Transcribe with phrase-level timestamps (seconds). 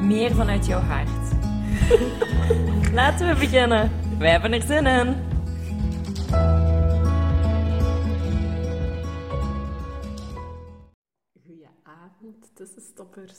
[0.00, 1.08] meer vanuit jouw hart.
[2.98, 3.90] Laten we beginnen.
[4.18, 5.16] Wij hebben er zin in.
[11.46, 13.38] Goedenavond, tussenstoppers.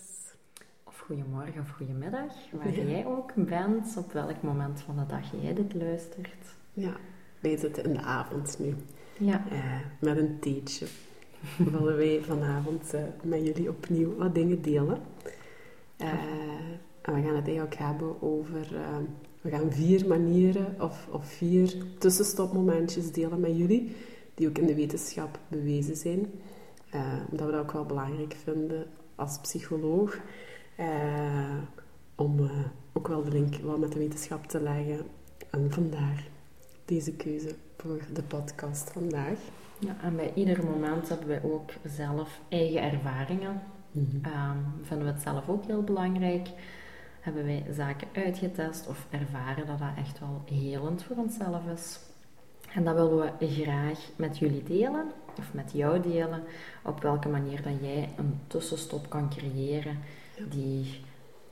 [0.83, 5.53] Of goedemorgen of goedemiddag, waar jij ook bent, op welk moment van de dag jij
[5.53, 6.55] dit luistert.
[6.73, 6.91] Ja,
[7.39, 8.75] wij zitten in de avond nu
[9.17, 10.87] Ja, eh, met een theetje.
[11.71, 15.01] Willen wij vanavond eh, met jullie opnieuw wat dingen delen.
[15.99, 16.09] Eh,
[17.01, 18.75] en we gaan het eigenlijk hebben over...
[18.75, 18.97] eh,
[19.41, 23.95] we gaan vier manieren of, vier tussenstopmomentjes delen met jullie,
[24.33, 26.25] die ook in de wetenschap bewezen zijn.
[26.89, 27.01] Eh,
[27.31, 30.17] omdat we dat ook wel belangrijk vinden als psycholoog.
[30.75, 31.57] eh,
[32.15, 32.49] om
[32.93, 34.99] ook wel de link wel met de wetenschap te leggen.
[35.51, 36.27] En vandaar
[36.85, 39.37] deze keuze voor de podcast vandaag.
[39.79, 43.61] ja, en bij ieder moment hebben wij ook zelf eigen ervaringen.
[44.21, 46.49] Ehm, vinden we het zelf ook heel belangrijk.
[47.19, 51.99] Hebben wij zaken uitgetest of ervaren dat dat echt wel helend voor onszelf is.
[52.73, 56.43] En dat willen we graag met jullie delen, of met jou delen,
[56.83, 59.97] op welke manier dat jij een tussenstop kan creëren
[60.49, 61.01] die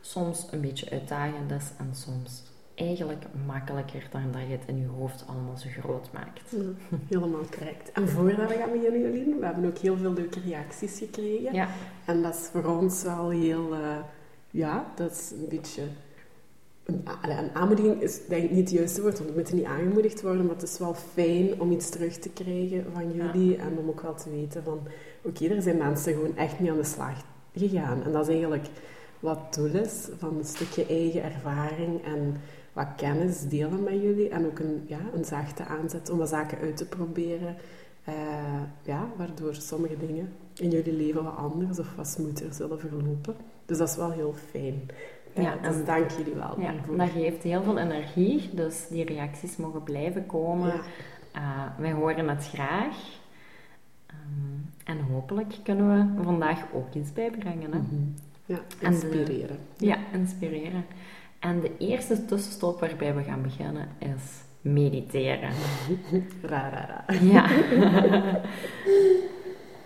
[0.01, 2.43] soms een beetje uitdagend is en soms
[2.77, 6.51] eigenlijk makkelijker dan dat je het in je hoofd allemaal zo groot maakt.
[6.51, 6.57] Ja,
[7.07, 7.91] helemaal correct.
[7.91, 11.53] En voordat we gaan beginnen, Jolien, we hebben ook heel veel leuke reacties gekregen.
[11.53, 11.67] Ja,
[12.05, 13.73] En dat is voor ons wel heel...
[13.73, 13.97] eh,
[14.51, 15.81] ja, dat is een beetje...
[16.85, 20.21] Een, een aanmoediging is denk ik niet het juiste woord, want we moeten niet aangemoedigd
[20.21, 23.89] worden, maar het is wel fijn om iets terug te krijgen van jullie en om
[23.89, 24.79] ook wel te weten van...
[25.21, 27.23] Oké, er zijn mensen gewoon echt niet aan de slag
[27.55, 28.03] gegaan.
[28.03, 28.67] En dat is eigenlijk
[29.19, 32.37] wat het doel is van een stukje eigen ervaring en
[32.77, 34.29] wat kennis delen met jullie.
[34.29, 37.55] En ook een, ja, een zachte aanzet om wat zaken uit te proberen.
[38.03, 38.13] Eh,
[38.81, 43.35] ja, waardoor sommige dingen in jullie leven wat anders of wat smoother zullen verlopen.
[43.65, 44.81] Dus dat is wel heel fijn.
[45.33, 46.97] Eh, Ja, dus en- dank jullie wel ja daarvoor.
[46.97, 50.67] dat geeft heel veel energie, dus die reacties mogen blijven komen.
[50.67, 50.81] Ja.
[51.35, 52.97] Uh, wij horen het graag.
[54.07, 54.17] Ehm,
[54.83, 57.71] en hopelijk kunnen we vandaag ook iets bijbrengen.
[57.71, 57.77] Hè?
[57.79, 57.95] Mhm.
[58.45, 59.57] Ja, En de- inspireren.
[59.77, 60.85] Ja, inspireren.
[61.47, 65.49] En de eerste tussenstop waarbij we gaan beginnen is mediteren.
[66.41, 67.13] Ra, ra, ra.
[67.21, 67.47] Ja.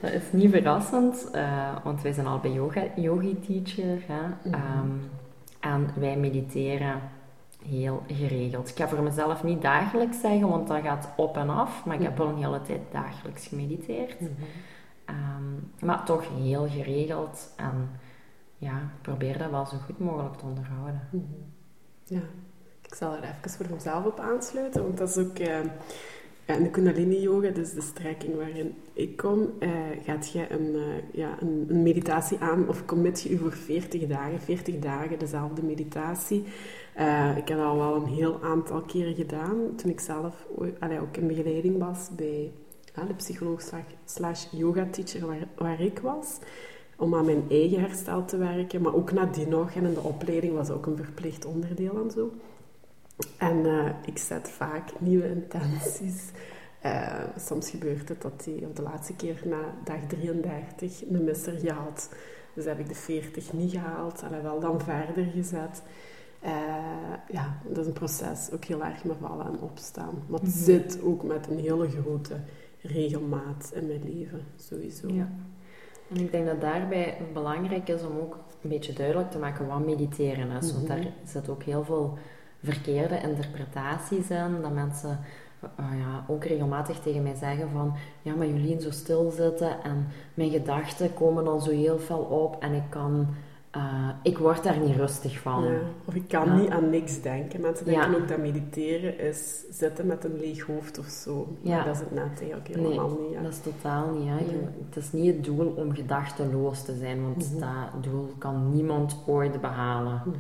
[0.02, 4.04] Dat is niet verrassend, eh, want wij zijn al bij yoga, yogi teacher.
[4.08, 4.28] Hè?
[4.44, 4.54] Mhm.
[4.54, 4.90] Ehm,
[5.60, 7.02] en wij mediteren
[7.66, 8.70] heel geregeld.
[8.70, 11.86] Ik ga voor mezelf niet dagelijks zeggen, want dat gaat op en af.
[11.86, 14.20] Maar ik heb wel een hele tijd dagelijks gemediteerd.
[14.20, 14.32] Mhm.
[15.06, 17.54] Ehm, maar toch heel geregeld.
[17.56, 17.90] En
[18.58, 21.08] ja, ik probeer dat wel zo goed mogelijk te onderhouden.
[21.12, 21.51] Mhm.
[22.12, 22.22] Ja,
[22.82, 25.62] ik zal er even voor mezelf op aansluiten, want dat is ook ja,
[26.46, 29.70] in de Kundalini-yoga, dus de strekking waarin ik kom, eh,
[30.04, 34.08] gaat je een, eh, ja, een, een meditatie aan of commit je je voor 40
[34.08, 36.44] dagen, 40 dagen dezelfde meditatie.
[37.38, 40.48] Ik heb dat al wel een heel aantal keren gedaan, toen ik zelf
[40.80, 42.52] allee, ook in begeleiding was bij
[43.08, 43.62] de psycholoog
[44.06, 46.40] slash- yoga-teacher waar, waar ik was
[47.02, 48.82] om aan mijn eigen herstel te werken.
[48.82, 49.72] Maar ook nadien nog.
[49.74, 52.32] En in de opleiding was ook een verplicht onderdeel en zo.
[53.38, 56.24] En eh, ik zet vaak nieuwe intenties.
[56.82, 61.54] Eh, soms gebeurt het dat die op de laatste keer na dag 33 een misser
[61.60, 62.10] gehad.
[62.56, 64.22] Dus heb ik de 40 niet gehaald.
[64.22, 65.82] En wel dan verder gezet.
[66.40, 66.52] Eh,
[67.32, 68.50] ja, dat is een proces.
[68.54, 70.24] Ook heel erg met vallen en opstaan.
[70.28, 70.64] Maar het Mhm.
[70.64, 72.36] zit ook met een hele grote
[72.82, 74.42] regelmaat in mijn leven.
[74.56, 75.08] Sowieso.
[75.08, 75.30] Ja.
[76.14, 79.86] En ik denk dat daarbij belangrijk is om ook een beetje duidelijk te maken wat
[79.86, 80.72] mediteren is.
[80.74, 80.96] Want Mhm.
[81.02, 82.18] daar zit ook heel veel
[82.64, 84.62] verkeerde interpretaties in.
[84.62, 85.20] Dat mensen
[85.76, 87.94] eh, ja, ook regelmatig tegen mij zeggen van...
[88.22, 92.62] Ja, maar Jolien, zo stilzitten en mijn gedachten komen dan zo heel veel op.
[92.64, 93.28] En ik kan...
[93.72, 95.64] eh, ik word daar niet rustig van.
[95.64, 96.56] Ja, Of ik kan Ja.
[96.56, 97.62] niet aan niks denken.
[97.62, 98.18] Mensen denken Ja.
[98.18, 101.56] ook dat mediteren is zitten met een leeg hoofd of zo.
[101.64, 103.44] Maar dat is het net eigenlijk Nee, helemaal niet.
[103.44, 104.28] Dat is totaal niet.
[104.28, 104.38] Hè.
[104.38, 104.86] Je- Nee.
[104.88, 107.60] Het is niet het doel om gedachteloos te zijn, want Mhm.
[107.60, 110.22] dat doel kan niemand ooit behalen.
[110.26, 110.36] Mhm.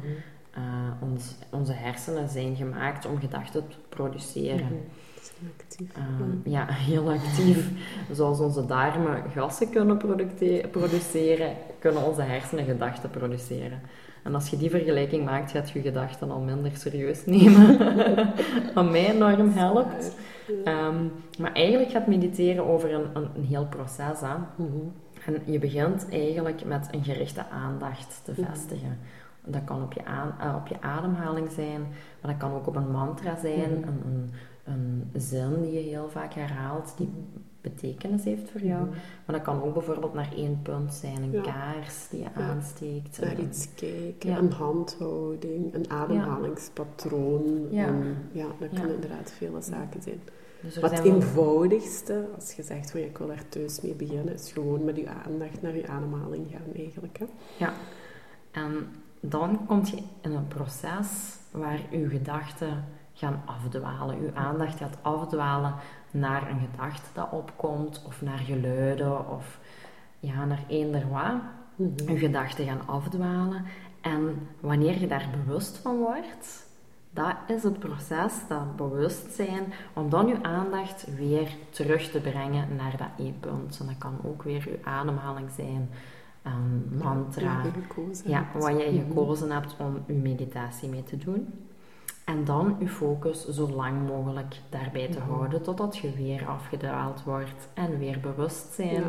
[0.57, 4.65] Uh, ons, onze hersenen zijn gemaakt om gedachten te produceren.
[4.65, 5.49] Mhm.
[5.59, 5.89] Actief.
[6.21, 7.69] Um, ja, heel actief.
[8.11, 9.97] Zoals onze darmen gassen kunnen
[10.71, 13.81] produceren, kunnen onze hersenen gedachten produceren.
[14.23, 17.77] En als je die vergelijking maakt, gaat je gedachten al minder serieus nemen.
[18.73, 20.15] Wat mij enorm helpt.
[20.65, 24.19] Um, maar eigenlijk gaat mediteren over een, een, een heel proces.
[24.19, 24.35] Hè?
[24.55, 24.77] Mhm.
[25.25, 28.51] En je begint eigenlijk met een gerichte aandacht te mhm.
[28.51, 28.97] vestigen.
[29.45, 31.81] Dat kan op je, aan, uh, op je ademhaling zijn,
[32.21, 33.87] maar dat kan ook op een mantra zijn, mhm.
[33.87, 37.09] een, een, een, zin die je heel vaak herhaalt, die
[37.61, 38.81] betekenis heeft voor jou.
[38.81, 38.91] Mhm.
[39.25, 43.19] Maar dat kan ook bijvoorbeeld naar één punt zijn, een kaars die je aansteekt.
[43.21, 47.67] Naar iets kijken, een handhouding, een ademhalingspatroon.
[47.71, 47.93] Ja,
[48.31, 50.21] ja dat kunnen inderdaad vele zaken zijn.
[50.61, 54.51] Dus Wat het eenvoudigste, als je zegt van ik wil daar thuis mee beginnen, is
[54.51, 57.19] gewoon met je aandacht naar je ademhaling gaan eigenlijk.
[57.19, 57.25] Hè?
[57.57, 57.73] Ja,
[58.51, 58.87] en
[59.19, 64.21] dan kom je in een proces waar je gedachten gaan afdwalen.
[64.23, 65.73] Je aandacht gaat afdwalen
[66.13, 69.59] naar een gedachte dat opkomt, of naar geluiden, of
[70.19, 71.33] ja, naar eender wat.
[71.75, 73.65] Mm Je gedachten gaan afdwalen.
[74.01, 76.69] En wanneer je daar bewust van wordt,
[77.09, 82.97] dat is het proces, dat bewustzijn, om dan je aandacht weer terug te brengen naar
[82.97, 83.79] dat e-punt.
[83.79, 85.89] En dat kan ook weer je ademhaling zijn,
[86.41, 87.61] een mantra.
[88.25, 89.07] Ja, wat jij mhm.
[89.07, 91.53] gekozen hebt om je meditatie mee te doen.
[92.31, 95.29] En dan je focus zo lang mogelijk daarbij te mhm.
[95.29, 99.03] houden, totdat je weer afgedaald wordt en weer bewust zijn.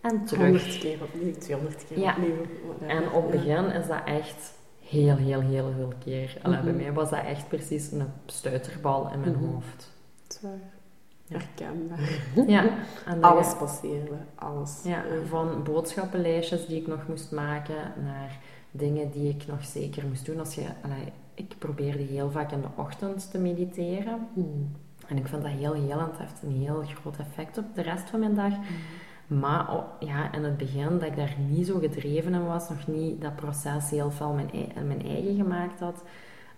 [0.00, 0.62] En terug.
[0.62, 2.10] 100 keer opnieuw, 200 keer ja.
[2.10, 2.46] opnieuw.
[2.86, 6.36] En op het begin is dat echt heel, heel, heel veel keer.
[6.42, 6.82] Allee, Bij mhm.
[6.82, 9.44] mij was dat echt precies een stuiterbal in mijn mhm.
[9.44, 9.92] hoofd.
[10.28, 10.70] Zwaar.
[11.28, 12.20] Herkenbaar.
[12.46, 12.64] Ja.
[13.20, 14.80] Alles passeerde, alles.
[14.84, 18.38] Ja, van boodschappenlijstjes die ik nog moest maken naar
[18.70, 20.38] dingen die ik nog zeker moest doen.
[20.38, 24.28] Als je, allee, ik probeerde heel vaak in de ochtend te mediteren.
[24.34, 24.46] Mhm.
[25.06, 28.10] En ik vind dat heel heel, het heeft een heel groot effect op de rest
[28.10, 28.52] van mijn dag.
[29.26, 29.66] Maar
[29.98, 33.36] ja, in het begin, dat ik daar niet zo gedreven in was, nog niet dat
[33.36, 34.50] proces heel veel mijn,
[34.86, 36.04] mijn eigen gemaakt had,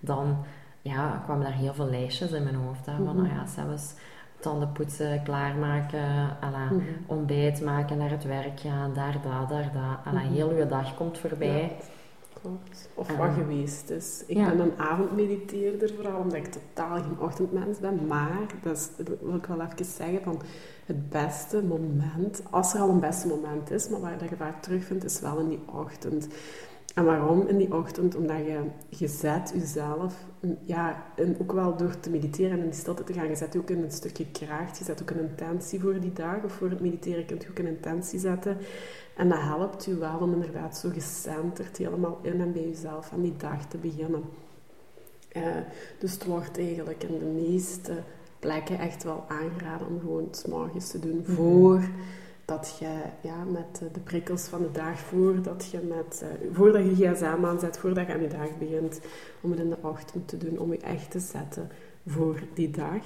[0.01, 0.37] dan
[0.83, 2.87] ja, kwamen daar heel veel lijstjes in mijn hoofd.
[2.87, 3.37] Hè, van, mm -hmm.
[3.37, 3.95] ja, zelfs
[4.41, 10.01] tanden poetsen, klaarmaken, ala, mm ontbijt maken, naar het werk gaan, daar, daar, daar, daar.
[10.05, 10.21] Ala.
[10.21, 11.77] Heel je dag komt voorbij.
[12.95, 14.23] Of wat geweest is.
[14.27, 18.07] Ik ben een avondmediteerder, vooral omdat ik totaal geen ochtendmens ben.
[18.07, 20.43] Maar, dat, is, dat wil ik wel even zeggen, van
[20.87, 24.63] het beste moment, als er al een beste moment is, maar waar dat je vaak
[24.63, 26.29] terugvindt, is wel in die ochtend.
[26.95, 28.15] En waarom in die ochtend?
[28.15, 30.15] Omdat je, je zet jezelf,
[30.65, 33.57] ja, en ook wel door te mediteren en in die stilte te gaan, je zet
[33.57, 36.81] ook een stukje kracht, je zet ook een intentie voor die dag, of voor het
[36.81, 38.57] mediteren kun je ook een intentie zetten.
[39.17, 43.23] En dat helpt je wel om inderdaad zo gecenterd helemaal in en bij jezelf aan
[43.23, 44.23] die dag te beginnen.
[45.37, 45.43] Uh,
[45.99, 47.93] dus het wordt eigenlijk in de meeste
[48.39, 51.25] plekken echt wel aangeraden om gewoon s'morgens te doen.
[51.27, 51.89] Mm Voor
[52.45, 56.95] dat je ja, met de prikkels van de dag, voordat je met, uh, voordat je
[56.95, 59.01] gsm aanzet, voordat je aan je dag begint,
[59.41, 61.71] om het in de ochtend te doen, om je echt te zetten
[62.07, 63.03] voor die dag.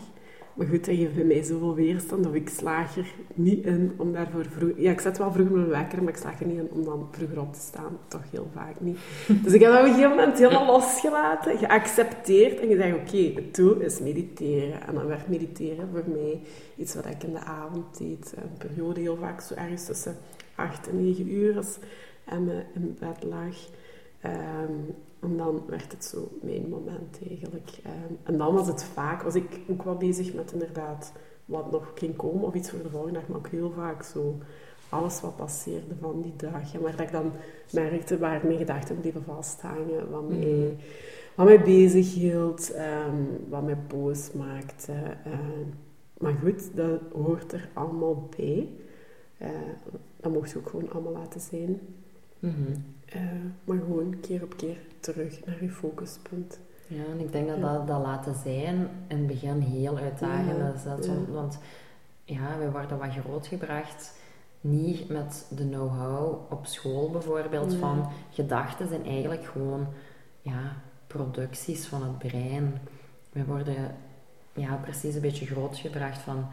[0.59, 4.13] Maar goed, dat geeft bij mij zoveel weerstand of ik slaag er niet in om
[4.13, 4.71] daarvoor vroeg...
[4.77, 7.09] Ja, ik zet wel vroeg mijn wekker, maar ik slaag er niet in om dan
[7.11, 7.99] vroeger op te staan.
[8.09, 8.99] Toch heel vaak niet.
[9.45, 13.55] Dus ik heb dat op een gegeven moment helemaal losgelaten, geaccepteerd en gezegd, oké, het
[13.55, 14.87] doel is mediteren.
[14.87, 16.41] En dan werd mediteren voor mij
[16.77, 18.33] iets wat ik in de avond deed.
[18.37, 20.17] Een periode heel vaak zo ergens tussen
[20.55, 21.79] 8 en 9 uur als
[22.25, 23.57] en in bed lag.
[24.25, 27.71] Um, en dan werd het zo mijn moment eigenlijk.
[28.23, 31.13] En dan was het vaak, was ik ook wel bezig met inderdaad
[31.45, 34.39] wat nog ging komen of iets voor de volgende dag, maar ook heel vaak zo
[34.89, 36.75] alles wat passeerde van die dag.
[36.75, 37.33] En waar dat ik dan
[37.73, 40.77] merkte waar mijn gedachten bleven vasthangen, wat mij, mm.
[41.35, 44.93] wat mij bezig hield, ehm, wat mij boos maakte.
[45.25, 45.69] Ehm,
[46.19, 48.69] maar goed, dat hoort er allemaal bij.
[49.43, 49.49] Uh,
[50.21, 51.81] dat mocht je ook gewoon allemaal laten zijn.
[52.39, 52.73] Mhm.
[53.05, 53.23] Eh,
[53.65, 56.59] maar gewoon keer op keer terug naar je focuspunt.
[56.87, 60.83] Ja, en ik denk dat dat, dat laten zijn in het begin heel uitdagend is.
[60.83, 61.59] Dat, Want
[62.25, 64.17] ja, we worden wat grootgebracht
[64.61, 69.87] niet met de know-how op school bijvoorbeeld van gedachten zijn eigenlijk gewoon
[70.43, 70.77] ja,
[71.07, 72.81] producties van het brein.
[73.33, 73.95] We worden
[74.53, 76.47] ja, precies een beetje grootgebracht van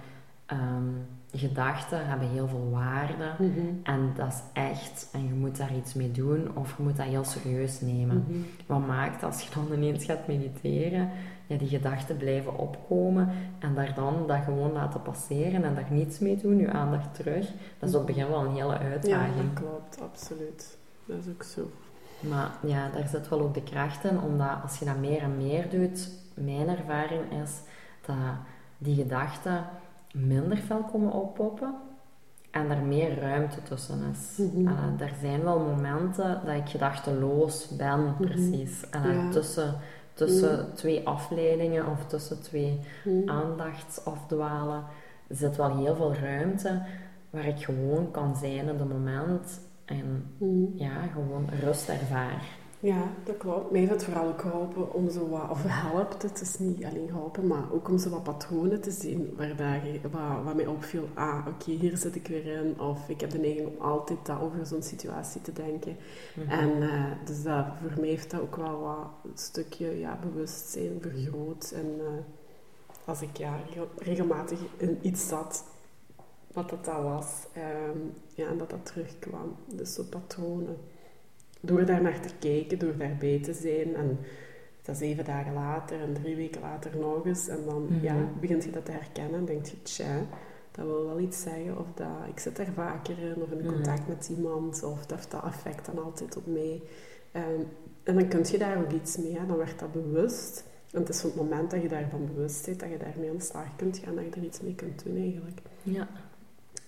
[0.52, 3.60] um, gedachten hebben heel veel waarde mhm.
[3.84, 7.06] en dat is echt en je moet daar iets mee doen of je moet dat
[7.06, 8.26] heel serieus nemen.
[8.28, 8.38] Mhm.
[8.66, 11.10] Wat maakt als je dan ineens gaat mediteren,
[11.48, 16.20] ja, die gedachten blijven opkomen en daar dan dat gewoon laten passeren en daar niets
[16.20, 17.48] mee doen, je aandacht terug,
[17.80, 19.36] dat is op het begin wel een hele uitdaging.
[19.36, 20.78] Ja, dat klopt, absoluut.
[21.06, 21.70] Dat is ook zo.
[22.20, 25.38] Maar ja, daar zit wel ook de kracht in, omdat als je dat meer en
[25.38, 27.52] meer doet, mijn ervaring is
[28.06, 28.16] dat
[28.78, 29.66] die gedachten
[30.16, 31.74] minder fel komen oppoppen
[32.52, 34.38] en er meer ruimte tussen is.
[34.38, 34.68] Mhm.
[35.00, 38.16] Er zijn wel momenten dat ik gedachteloos ben, Mhm.
[38.24, 38.90] precies.
[38.90, 39.30] En, Ja.
[39.30, 39.76] tussen,
[40.14, 40.74] tussen Mhm.
[40.76, 42.80] twee afleidingen of tussen twee
[43.26, 44.84] aandachtsafdwalen
[45.30, 46.82] zit wel heel veel ruimte
[47.30, 50.26] waar ik gewoon kan zijn in het moment en
[50.76, 52.44] ja, gewoon rust ervaar.
[52.80, 53.72] Ja, dat klopt.
[53.72, 57.08] Mij heeft het vooral ook geholpen om zo wat, of helpt, het is niet alleen
[57.10, 61.08] geholpen, maar ook om zo wat patronen te zien waar daar, wat, wat mij opviel.
[61.14, 62.80] Ah, oké, hier zit ik weer in.
[62.80, 65.98] Of ik heb de neiging om altijd dat over zo'n situatie te denken.
[66.36, 66.50] Mhm.
[66.50, 70.98] En eh, dus dat, voor mij heeft dat ook wel wat een stukje ja, bewustzijn
[71.02, 71.72] vergroot.
[71.76, 72.06] En eh,
[73.06, 75.64] als ik ja, regel- regelmatig in iets zat,
[76.54, 77.98] wat dat, dat was, ehm,
[78.34, 79.56] ja, en dat dat terugkwam.
[79.66, 80.78] Dus zo patronen.
[81.66, 84.20] Door daar naar te kijken, door daarbij te zijn en
[84.82, 87.48] dat zeven dagen later en drie weken later nog eens.
[87.48, 88.04] En dan Mhm.
[88.04, 90.20] ja, begint je dat te herkennen en denk je, tja,
[90.72, 91.78] dat wil wel iets zeggen.
[91.80, 93.74] Of dat, ik zit daar vaker in, of in Mhm.
[93.74, 96.82] contact met iemand, of dat heeft dat effect dan altijd op mij.
[97.32, 97.62] Ehm,
[98.04, 99.46] en dan kun je daar ook iets mee, hè.
[99.46, 100.64] dan werd dat bewust.
[100.92, 103.38] En het is op het moment dat je daarvan bewust bent, dat je daarmee aan
[103.38, 105.60] de slag kunt gaan, dat je er iets mee kunt doen eigenlijk.
[105.84, 106.08] Ja.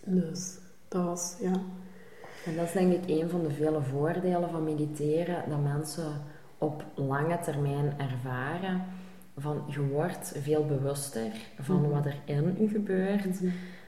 [0.05, 0.57] Dus
[0.88, 1.62] dat was, ja.
[2.48, 6.12] En dat is denk ik een van de vele voordelen van mediteren, dat mensen
[6.58, 8.82] op lange termijn ervaren
[9.38, 11.89] van je wordt veel bewuster van Mhm.
[11.89, 13.25] wat er in u gebeurt,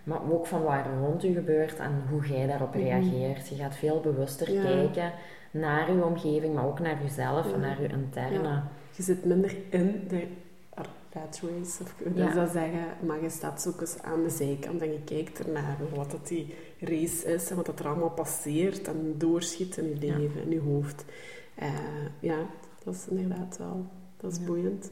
[0.04, 2.84] maar ook van wat er rond u gebeurt en hoe jij daarop Mhm.
[2.84, 3.48] reageert.
[3.48, 4.62] Je gaat veel bewuster Ja.
[4.62, 5.12] kijken
[5.52, 7.54] naar uw omgeving, maar ook naar jezelf Ja.
[7.54, 8.42] en naar uw interne.
[8.48, 8.64] Ja.
[8.96, 10.28] Je zit minder in de
[11.14, 12.28] race, of hoe Ja.
[12.28, 15.78] je dat zeggen, maar je staat zo eens aan de zijkant en je kijkt ernaar
[15.96, 20.06] wat dat die race is en wat dat er allemaal passeert en doorschiet in je
[20.06, 20.18] Ja.
[20.18, 21.06] leven, in je hoofd.
[21.56, 21.74] Eh,
[22.20, 22.38] ja,
[22.84, 23.86] dat is inderdaad wel,
[24.18, 24.46] dat is Ja.
[24.46, 24.92] boeiend.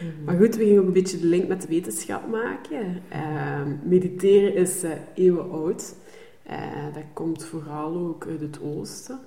[0.00, 0.24] Mhm.
[0.24, 3.02] Maar goed, we gingen ook een beetje de link met de wetenschap maken.
[3.08, 5.94] Ehm, mediteren is eh eeuwen oud.
[6.42, 9.20] Eh, dat komt vooral ook uit het oosten.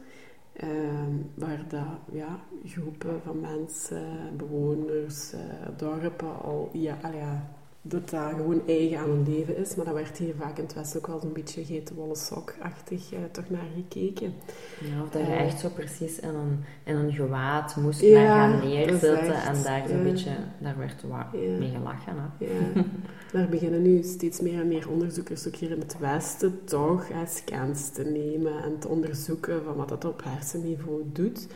[0.58, 5.40] Ehm, waar dat, ja, groepen van mensen, bewoners, eh,
[5.78, 7.50] dorpen al ja, al ja,
[7.88, 9.76] dat dat gewoon eigen aan hun leven is.
[9.76, 13.20] Maar dat werd hier vaak in het Westen ook wel zo'n beetje geitenwolle sok-achtig eh,
[13.32, 14.34] toch naar gekeken.
[14.80, 15.46] Ja, of dat je Eh.
[15.46, 19.98] echt zo precies in een, in een gewaad moest Ja, gaan neerzitten en daar zo'n
[19.98, 20.04] ja.
[20.04, 21.30] beetje, daar werd Ja.
[21.60, 22.14] mee gelachen.
[22.16, 22.46] Hè.
[22.46, 22.84] Ja,
[23.32, 27.18] daar beginnen nu steeds meer en meer onderzoekers ook hier in het Westen toch eh,
[27.28, 31.48] scans te nemen en te onderzoeken van wat dat op hersenniveau doet.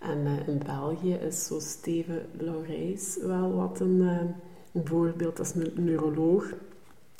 [0.00, 4.18] En eh, in België is zo Steven Laurijs wel wat een, eh,
[4.74, 6.52] een voorbeeld als een neuroloog.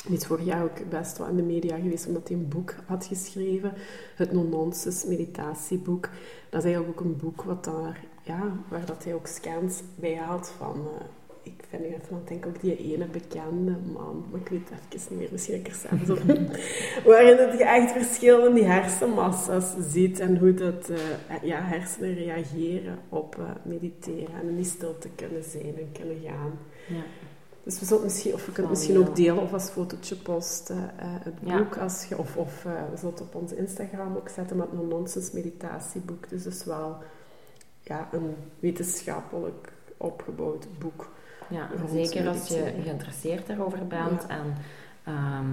[0.06, 2.74] Die is vorig jaar ook best wel in de media geweest omdat hij een boek
[2.86, 3.72] had geschreven.
[4.16, 6.08] Het No-Nonsense meditatieboek.
[6.50, 10.16] Dat is eigenlijk ook een boek wat daar, ja, waar dat hij ook scans bij
[10.16, 10.88] haalt van...
[10.98, 11.04] eh,
[11.44, 14.70] ik vind nu even aan het denken, ook die ene bekende man, maar ik weet
[14.70, 16.26] even niet meer, misschien ik er zelfs op.
[17.10, 22.14] Waarin het je echt verschil in die hersenmassa's ziet en hoe dat eh, ja, hersenen
[22.14, 26.58] reageren op eh, mediteren en in die stilte kunnen zijn en kunnen gaan.
[26.88, 27.02] Ja.
[27.64, 30.76] Dus we zullen misschien, of we kunnen Wel misschien ook delen of als fotootje posten
[30.98, 31.58] eh, het Ja.
[31.58, 31.76] boek.
[31.78, 34.88] Als je, of of eh, we zullen het op onze Instagram ook zetten met een
[34.88, 36.28] nonsens meditatieboek.
[36.28, 36.96] Dus dus wel
[37.80, 41.08] ja, een wetenschappelijk opgebouwd boek.
[41.48, 44.22] Ja, zeker als je geïnteresseerd daarover bent.
[44.22, 44.28] Ja.
[44.28, 44.56] En
[45.04, 45.46] ehm,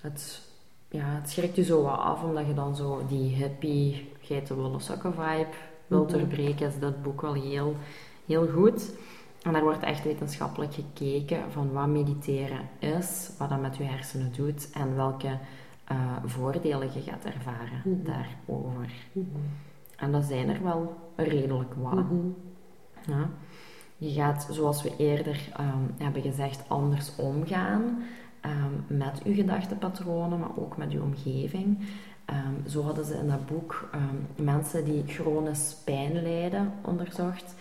[0.00, 0.40] het,
[0.88, 5.12] ja, het schrikt je zo wat af, omdat je dan zo die hippie, geitenwolle sokken
[5.14, 5.46] vibe
[5.86, 6.18] wilt Mhm.
[6.18, 6.66] doorbreken.
[6.66, 7.76] Is dat boek wel heel,
[8.26, 8.90] heel goed.
[9.44, 14.32] En daar wordt echt wetenschappelijk gekeken van wat mediteren is, wat dat met je hersenen
[14.32, 15.38] doet en welke
[15.84, 18.04] eh, voordelen je gaat ervaren Mhm.
[18.04, 18.92] daarover.
[19.96, 21.94] En dat zijn er wel redelijk wat.
[21.94, 22.26] Mhm.
[23.06, 23.28] Ja.
[23.96, 28.02] Je gaat, zoals we eerder ehm, hebben gezegd, anders omgaan
[28.40, 31.78] ehm, met je gedachtenpatronen, maar ook met je omgeving.
[32.24, 33.88] Ehm, zo hadden ze in dat boek
[34.36, 37.54] mensen die chronisch pijn lijden onderzocht.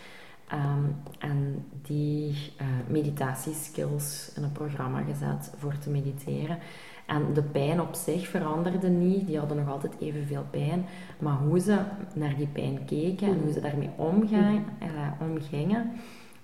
[0.47, 0.85] Ehm,
[1.19, 6.57] en die eh meditatieskills in een programma gezet voor te mediteren.
[7.05, 10.85] En de pijn op zich veranderde niet, die hadden nog altijd evenveel pijn.
[11.19, 11.79] Maar hoe ze
[12.13, 14.87] naar die pijn keken en hoe ze daarmee omgaan, eh,
[15.19, 15.91] omgingen,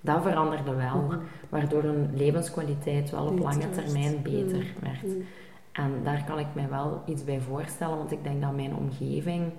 [0.02, 1.14] dat veranderde wel.
[1.50, 5.16] Waardoor hun levenskwaliteit wel op lange termijn beter werd.
[5.72, 9.52] En daar kan ik mij wel iets bij voorstellen, want ik denk dat mijn omgeving,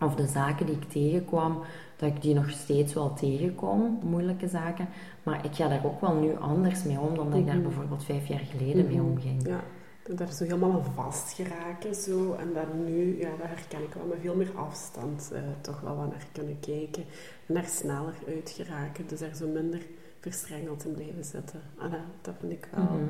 [0.00, 1.62] of de zaken die ik tegenkwam,
[1.96, 4.88] dat ik die nog steeds wel tegenkom, moeilijke zaken.
[5.22, 7.64] Maar ik ga daar ook wel nu anders mee om dan dat ik daar Mhm.
[7.64, 9.06] bijvoorbeeld vijf jaar geleden mee Mhm.
[9.06, 9.46] omging.
[9.46, 9.60] Ja,
[10.02, 12.32] dat daar zo helemaal aan vast geraken zo.
[12.32, 15.96] En daar nu, ja, dat herken ik wel met veel meer afstand eh, toch wel
[15.96, 17.04] wat naar kunnen kijken.
[17.46, 19.06] En daar sneller uit geraken.
[19.06, 19.80] Dus daar zo minder
[20.20, 21.60] verstrengeld in blijven zitten.
[21.78, 23.04] Ah, dat, dat vind ik wel Mhm.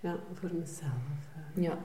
[0.00, 0.92] ja, voor mezelf.
[1.54, 1.78] Ja.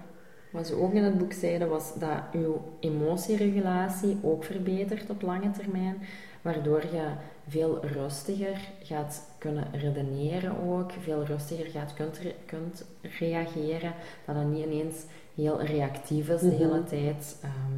[0.50, 5.52] Wat ze ook in het boek zeiden was dat je emotieregulatie ook verbetert op lange
[5.52, 5.98] termijn,
[6.42, 7.08] waardoor je
[7.48, 13.94] veel rustiger gaat kunnen redeneren ook, veel rustiger gaat kunt, kunt reageren,
[14.26, 15.04] dat het niet ineens
[15.36, 16.88] heel reactief is de hele mhm.
[16.88, 17.38] tijd.
[17.42, 17.78] Ehm,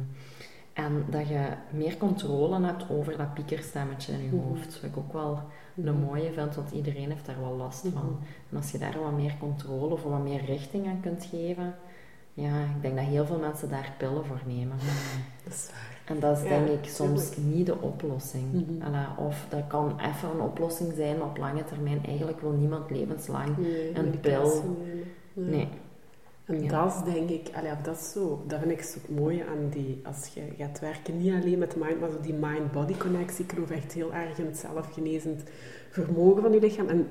[0.72, 4.46] en dat je meer controle hebt over dat piekerstemmetje in je mhm.
[4.46, 4.80] hoofd.
[4.80, 5.40] Wat ik ook wel
[5.76, 6.04] een mhm.
[6.04, 8.18] mooie vind, want iedereen heeft daar wel last van.
[8.50, 11.74] En als je daar wat meer controle of wat meer richting aan kunt geven,
[12.34, 14.76] ja, ik denk dat heel veel mensen daar pillen voor nemen.
[15.44, 15.92] Dat is waar.
[16.04, 18.52] En dat is denk ik soms niet de oplossing.
[18.52, 18.80] Mm
[19.16, 23.56] of dat kan even een oplossing zijn, maar op lange termijn eigenlijk wil niemand levenslang
[23.94, 24.76] een pil.
[25.32, 25.68] Nee.
[26.44, 29.68] En dat is denk ik, allee, dat is zo, dat vind ik zo mooi aan
[29.70, 33.44] die, als je gaat werken, niet alleen met mind, maar zo die mind-body connectie.
[33.44, 35.42] Ik geloof echt heel erg in het zelfgenezend
[35.90, 36.88] vermogen van je lichaam.
[36.88, 37.06] En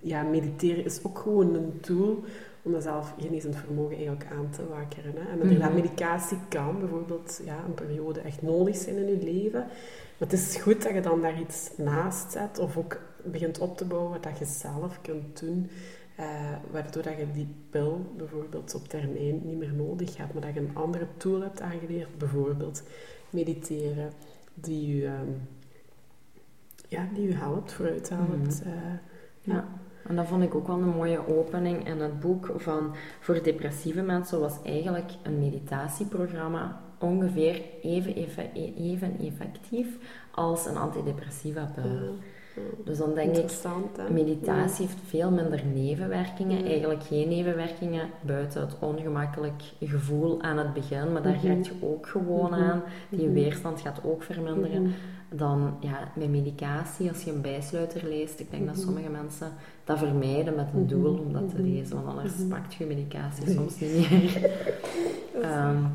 [0.00, 2.24] ja, mediteren is ook gewoon een tool
[2.66, 5.12] om dat zelfgenezend vermogen eigenlijk aan te wakkeren.
[5.14, 5.30] Hè.
[5.30, 9.60] En inderdaad, mm medicatie kan bijvoorbeeld ja, een periode echt nodig zijn in je leven.
[9.60, 13.76] Maar het is goed dat je dan daar iets naast zet of ook begint op
[13.76, 15.70] te bouwen dat je zelf kunt doen.
[16.20, 20.54] Uh, waardoor dat je die pil bijvoorbeeld op termijn niet meer nodig hebt, maar dat
[20.54, 22.82] je een andere tool hebt aangeleerd, bijvoorbeeld
[23.30, 24.12] mediteren,
[24.54, 25.48] die je, um,
[26.88, 28.64] ja, die je helpt, vooruit helpt.
[28.64, 29.00] Mm
[29.40, 29.68] ja.
[30.08, 31.86] En dat vond ik ook wel een mooie opening.
[31.86, 39.18] En het boek van voor depressieve mensen was eigenlijk een meditatieprogramma ongeveer even, even, even
[39.20, 39.86] effectief
[40.30, 42.14] als een antidepressiva pil.
[42.84, 43.50] Dus dan denk ik,
[44.10, 46.64] meditatie heeft veel minder nevenwerkingen.
[46.64, 51.12] Eigenlijk geen nevenwerkingen buiten het ongemakkelijk gevoel aan het begin.
[51.12, 52.62] Maar daar mm je ook gewoon mhm.
[52.62, 52.82] aan.
[53.08, 53.32] Die mhm.
[53.32, 54.94] weerstand gaat ook verminderen.
[55.28, 59.48] Dan ja, met medicatie, als je een bijsluiter leest, ik denk dat sommige mensen
[59.84, 61.94] dat vermijden met een doel om dat te lezen.
[61.94, 64.50] Want anders pakt je medicatie soms niet meer.
[65.68, 65.88] um,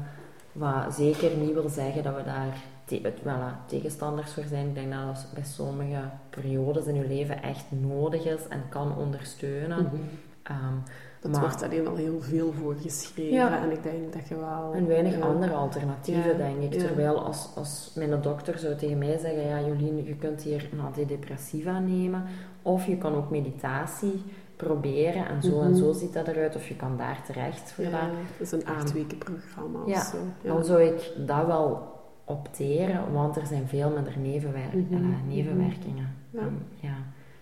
[0.53, 4.67] wat zeker niet wil zeggen dat we daar te, voilà, tegenstanders voor zijn.
[4.67, 8.97] Ik denk dat dat bij sommige periodes in je leven echt nodig is en kan
[8.97, 9.89] ondersteunen.
[9.93, 10.83] Mm
[11.21, 14.73] dat wordt alleen al heel veel voor geschreven en ik denk dat je wel...
[14.73, 16.79] En weinig andere alternatieven, denk ik.
[16.79, 20.79] Terwijl als, als mijn dokter zou tegen mij zeggen, ja Jolien, je kunt hier een
[20.79, 22.23] antidepressiva nemen,
[22.61, 24.23] of je kan ook meditatie
[24.63, 25.97] proberen en zo en zo mhm.
[25.97, 27.99] ziet dat eruit, of je kan daar terecht voor ja, dat.
[28.37, 30.17] Dat is een acht um, weken programma of ja, zo.
[30.43, 31.89] Dan zou ik dat wel
[32.25, 35.15] opteren, want er zijn veel minder nevenwer mm -hmm.
[35.27, 36.15] nevenwerkingen.
[36.29, 36.49] Ja.
[36.79, 36.95] ja.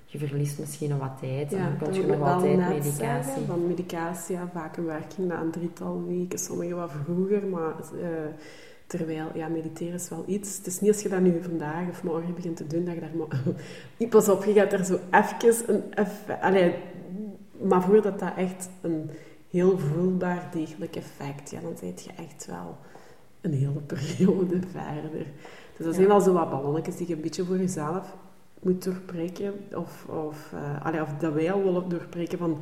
[0.06, 3.24] je verliest misschien nog wat tijd en dan kun je nog altijd medicatie.
[3.24, 7.74] Zeggen, van medicatie, ja, vaak een werking na een drietal weken, sommige wat vroeger, maar
[7.96, 8.08] uh,
[8.88, 10.58] terwijl, ja, mediteren is wel iets.
[10.58, 13.00] Het is niet als je dat nu vandaag of morgen begint te doen, dat je
[13.00, 14.08] daar.
[14.10, 15.94] Pas op, je gaat er zo even een...
[15.94, 16.76] Eff, allee,
[17.62, 19.10] maar voordat dat echt een
[19.50, 22.78] heel voelbaar, degelijk effect, ja, dan zit je echt wel
[23.42, 25.26] een hele periode verder.
[25.78, 28.16] Dus dat zijn wel zo wat ballonnetjes die je een beetje voor jezelf
[28.60, 29.54] moet doorbreken.
[29.76, 30.54] Of, of,
[30.86, 32.58] uh, of dat wij al willen doorbreken van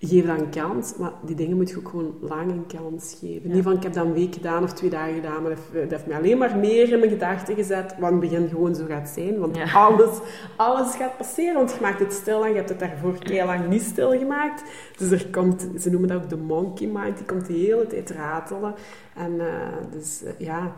[0.00, 3.50] geef dan kans, maar die dingen moet je ook gewoon lang een kans geven.
[3.50, 6.06] Niet van, ik heb dat een week gedaan of twee dagen gedaan, maar dat heeft,
[6.06, 9.38] mij alleen maar meer in mijn gedachten gezet wat het begin gewoon zo gaat zijn.
[9.38, 10.18] Want alles,
[10.56, 13.68] alles gaat passeren, want je maakt het stil en je hebt het daarvoor heel lang
[13.68, 14.62] niet stilgemaakt.
[14.96, 18.10] Dus er komt, ze noemen dat ook de monkey mind, die komt de hele tijd
[18.10, 18.74] ratelen.
[19.14, 19.46] En uh,
[19.92, 20.76] dus uh, ja...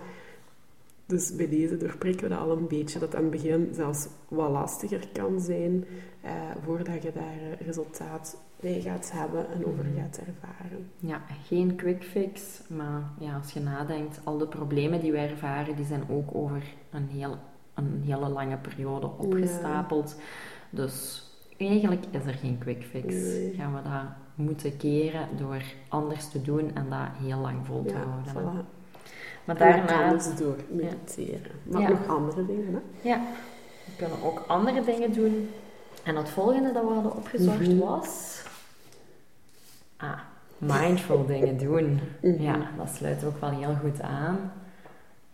[1.07, 4.51] Dus bij deze doorprikken we dat al een beetje, dat aan het begin zelfs wat
[4.51, 5.85] lastiger kan zijn,
[6.21, 6.33] eh,
[6.65, 10.01] voordat je daar resultaat bij gaat hebben en over mhm.
[10.01, 10.91] gaat ervaren.
[10.97, 15.77] Ja, geen quick fix, maar ja, als je nadenkt, al de problemen die we ervaren,
[15.77, 17.37] die zijn ook over een, heel,
[17.75, 20.17] een hele lange periode opgestapeld.
[20.71, 21.25] Dus
[21.57, 23.15] eigenlijk is er geen quick fix.
[23.57, 27.95] Gaan we dat moeten keren door anders te doen en dat heel lang vol te
[27.95, 28.33] houden.
[28.35, 28.79] Voilà.
[29.45, 30.13] Maar daarna...
[30.13, 31.53] dus door mediteren.
[31.63, 33.09] Maar nog andere dingen, hè?
[33.09, 33.21] Ja,
[33.85, 35.51] we kunnen ook andere dingen doen.
[36.05, 37.79] En het volgende dat we hadden opgezocht mhm.
[37.79, 38.40] was...
[40.01, 40.19] Ah,
[40.59, 42.01] mindful dingen doen.
[42.23, 42.43] Mhm.
[42.43, 44.53] Ja, dat sluit ook wel heel goed aan.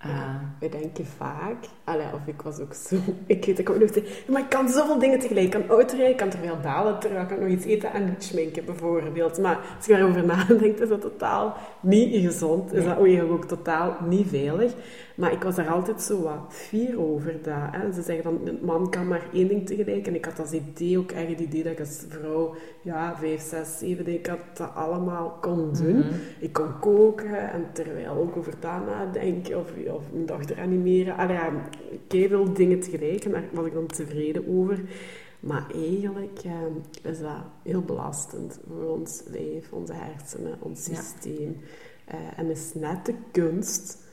[0.01, 3.79] Ja, uh, we denken vaak, allee, of ik was ook zo, ik weet ik ook
[3.79, 3.91] nog
[4.29, 5.47] maar ik kan zoveel dingen tegelijk.
[5.47, 8.65] Ik kan autorijden, ik kan terwijl balen, terwijl ik kan nog iets eten en schminken
[8.65, 9.39] bijvoorbeeld.
[9.39, 12.73] Maar als je daarover nadenkt, is dat totaal niet gezond.
[12.73, 12.99] Is dat
[13.29, 14.73] ook totaal niet veilig.
[15.17, 17.43] Maar ik was daar altijd zo wat fier over.
[17.43, 17.93] Dat, hè.
[17.93, 20.07] Ze zeggen dan, een man kan maar één ding tegelijk.
[20.07, 23.43] En ik had als idee, ook echt het idee dat ik als vrouw, ja, vijf,
[23.43, 25.99] zes, zeven, ik had dat allemaal kon doen.
[25.99, 26.15] Mhm.
[26.41, 31.17] Ik kon koken en terwijl ook over dat nadenken of, of mijn dochter animeren.
[31.17, 31.53] Allee, ja,
[32.09, 34.81] veel dingen tegelijk en daar was ik dan tevreden over.
[35.41, 41.57] Maar eigenlijk uh, is dat heel belastend voor ons lijf, onze hersenen, ons systeem.
[42.07, 42.15] Ja.
[42.15, 44.06] Uh, en is net de kunst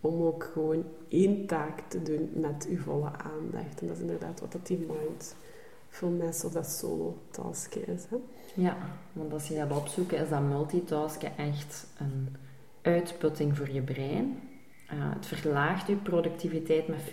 [0.00, 3.80] om ook gewoon één taak te doen met uw volle aandacht.
[3.80, 8.04] En dat is inderdaad wat dat die mindfulness of dat solo-tasken is.
[8.08, 8.16] Hè?
[8.54, 8.76] Ja,
[9.12, 12.36] want als je gaat opzoeken, is dat multitasken echt een
[12.82, 14.40] uitputting voor je brein.
[14.92, 17.10] Uh, het verlaagt je productiviteit met 40%,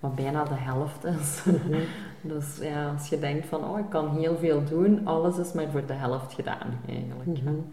[0.00, 1.44] wat bijna de helft is.
[1.44, 1.80] Mhm.
[2.34, 5.70] dus ja, als je denkt van, oh, ik kan heel veel doen, alles is maar
[5.70, 7.40] voor de helft gedaan, eigenlijk.
[7.40, 7.66] Mm -hmm.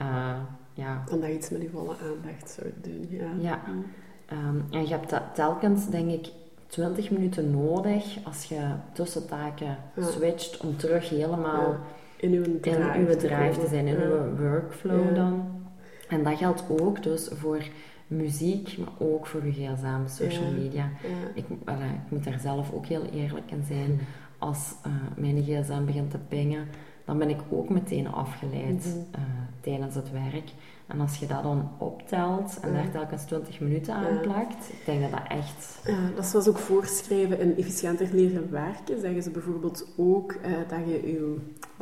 [0.00, 0.36] uh,
[0.74, 1.02] ja.
[1.06, 3.30] Dan dat iets met je volle aandacht zou doen, ja.
[3.40, 3.60] Ja.
[4.32, 6.28] Um, en je hebt telkens, denk ik,
[6.66, 8.60] 20 minuten nodig als je
[8.92, 10.06] tussen taken ja.
[10.06, 11.80] switcht om terug helemaal ja.
[12.16, 15.62] in uw drive, in uw drive te zijn, in uw workflow dan.
[16.08, 17.62] En dat geldt ook dus voor
[18.06, 20.90] muziek, maar ook voor je gsm, social media.
[21.34, 21.70] Ik, ik,
[22.08, 24.00] moet daar zelf ook heel eerlijk in zijn.
[24.38, 26.68] Als uh, mijn gsm begint te pingen,
[27.04, 30.52] dan ben ik ook meteen afgeleid mm tijdens het werk.
[30.86, 35.00] En als je dat dan optelt en daar telkens 20 minuten aan plakt, ik denk
[35.00, 35.80] dat dat echt...
[35.84, 39.00] Ja, dat is zoals ook voorschrijven in efficiënter leren werken.
[39.00, 40.38] Zeggen ze bijvoorbeeld ook uh,
[40.68, 41.36] dat je je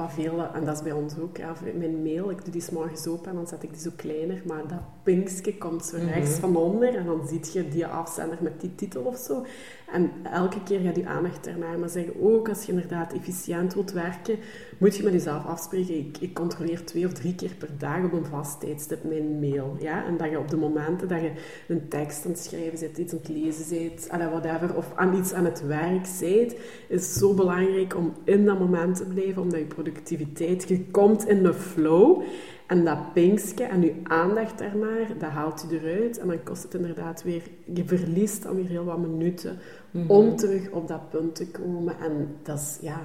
[0.08, 3.30] veel, en dat is bij ons ook, ja, mijn mail, ik doe die morgens open
[3.30, 6.40] en dan zet ik die zo kleiner, maar dat pinkje komt zo rechts mhm.
[6.40, 9.46] van onder en dan zie je die afzender met die titel of zo.
[9.92, 11.78] En elke keer gaat je aandacht ernaar.
[11.78, 14.38] Maar zeggen ook, als je inderdaad efficiënt wilt werken,
[14.78, 15.98] moet je met jezelf afspreken.
[15.98, 19.76] Ik, ik controleer twee of drie keer per dag op een vast tijdstip mijn mail.
[19.80, 20.04] Ja?
[20.04, 21.32] En dat je op de momenten dat je
[21.68, 25.32] een tekst aan het schrijven bent, iets aan het lezen bent, whatever, of aan iets
[25.32, 26.54] aan het werk bent,
[26.88, 31.42] is zo belangrijk om in dat moment te blijven, omdat je productiviteit, je komt in
[31.42, 32.22] de flow.
[32.70, 36.18] En dat pinkske en je aandacht daarnaar, dat haalt je eruit.
[36.18, 39.58] En dan kost het inderdaad weer, je verliest dan weer heel wat minuten
[39.90, 40.10] mhm.
[40.10, 41.94] om terug op dat punt te komen.
[42.00, 43.00] En dat is, ja,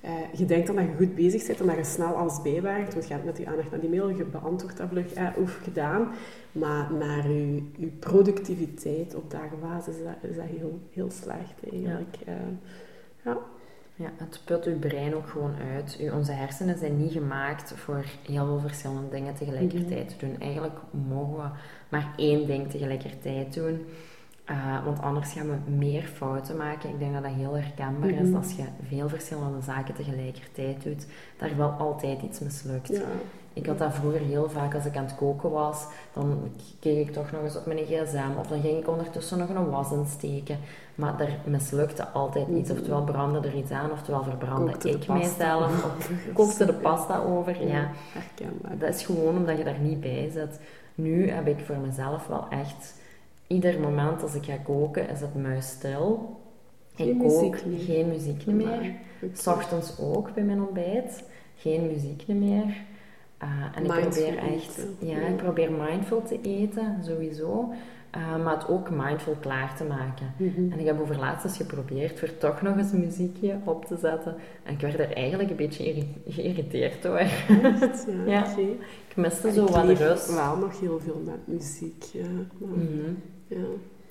[0.00, 2.94] eh, je denkt dan dat je goed bezig bent en dat je snel alles bijwerkt.
[2.94, 5.60] Want je gaat met je aandacht naar die mail, je beantwoordt dat vlug, eh, oef,
[5.62, 6.08] gedaan.
[6.52, 12.16] Maar naar je, je productiviteit op dagbasis is dat, is dat heel, heel slecht eigenlijk.
[12.24, 12.32] Ja.
[12.32, 12.40] Uh,
[13.24, 13.38] ja.
[13.98, 15.98] Ja, het put uw brein ook gewoon uit.
[16.00, 20.40] U, onze hersenen zijn niet gemaakt voor heel veel verschillende dingen tegelijkertijd te doen.
[20.40, 21.48] Eigenlijk mogen we
[21.88, 23.86] maar één ding tegelijkertijd doen.
[24.50, 26.90] Uh, want anders gaan we meer fouten maken.
[26.90, 28.36] Ik denk dat dat heel herkenbaar is mhm.
[28.36, 31.06] als je veel verschillende zaken tegelijkertijd doet.
[31.36, 32.88] Daar wel altijd iets mislukt.
[32.88, 33.02] Ja.
[33.56, 35.86] Ik had dat vroeger heel vaak als ik aan het koken was.
[36.12, 38.38] Dan keek ik toch nog eens op mijn gsm.
[38.38, 40.58] Of dan ging ik ondertussen nog een was insteken.
[40.94, 42.70] Maar er mislukte altijd iets.
[42.70, 45.84] Oftewel brandde er iets aan, oftewel verbrandde ik mijzelf.
[45.84, 47.66] Of kookte de pasta over.
[47.66, 48.78] Ja, herkenbaar.
[48.78, 50.60] Dat is gewoon omdat je daar niet bij zit.
[50.94, 52.94] Nu heb ik voor mezelf wel echt
[53.46, 56.36] ieder moment als ik ga koken, is het muisstil.
[56.94, 58.94] Geen ik kook muziek geen muziek meer.
[59.32, 61.22] S ochtends ook bij mijn ontbijt.
[61.56, 62.76] Geen muziek meer.
[63.42, 67.72] Uh, en ik probeer echt, ja, ik probeer mindful te eten, sowieso.
[68.16, 70.34] Uh, maar het ook mindful klaar te maken.
[70.36, 70.72] Mhm.
[70.72, 73.96] En ik heb over laatst eens geprobeerd voor toch nog eens een muziekje op te
[73.96, 74.34] zetten.
[74.62, 77.16] En ik werd er eigenlijk een beetje geïrriteerd door.
[77.16, 78.06] Echt?
[78.26, 78.46] Ja, ja.
[79.08, 80.34] Ik miste zo wat rust.
[80.34, 82.04] wel nog heel veel met muziek.
[82.12, 82.26] Ja.
[82.58, 83.12] Mhm.
[83.46, 83.66] Ja.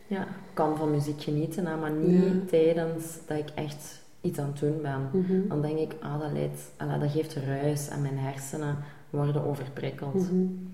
[0.08, 4.60] ja, ik kan van muziek genieten, maar niet tijdens dat ik echt iets aan het
[4.60, 5.10] doen ben.
[5.12, 5.48] Mhm.
[5.48, 8.78] Dan denk ik, ah, dat, leidt, ah, dat geeft ruis en mijn hersenen
[9.10, 10.32] worden overprikkeld.
[10.32, 10.74] Mm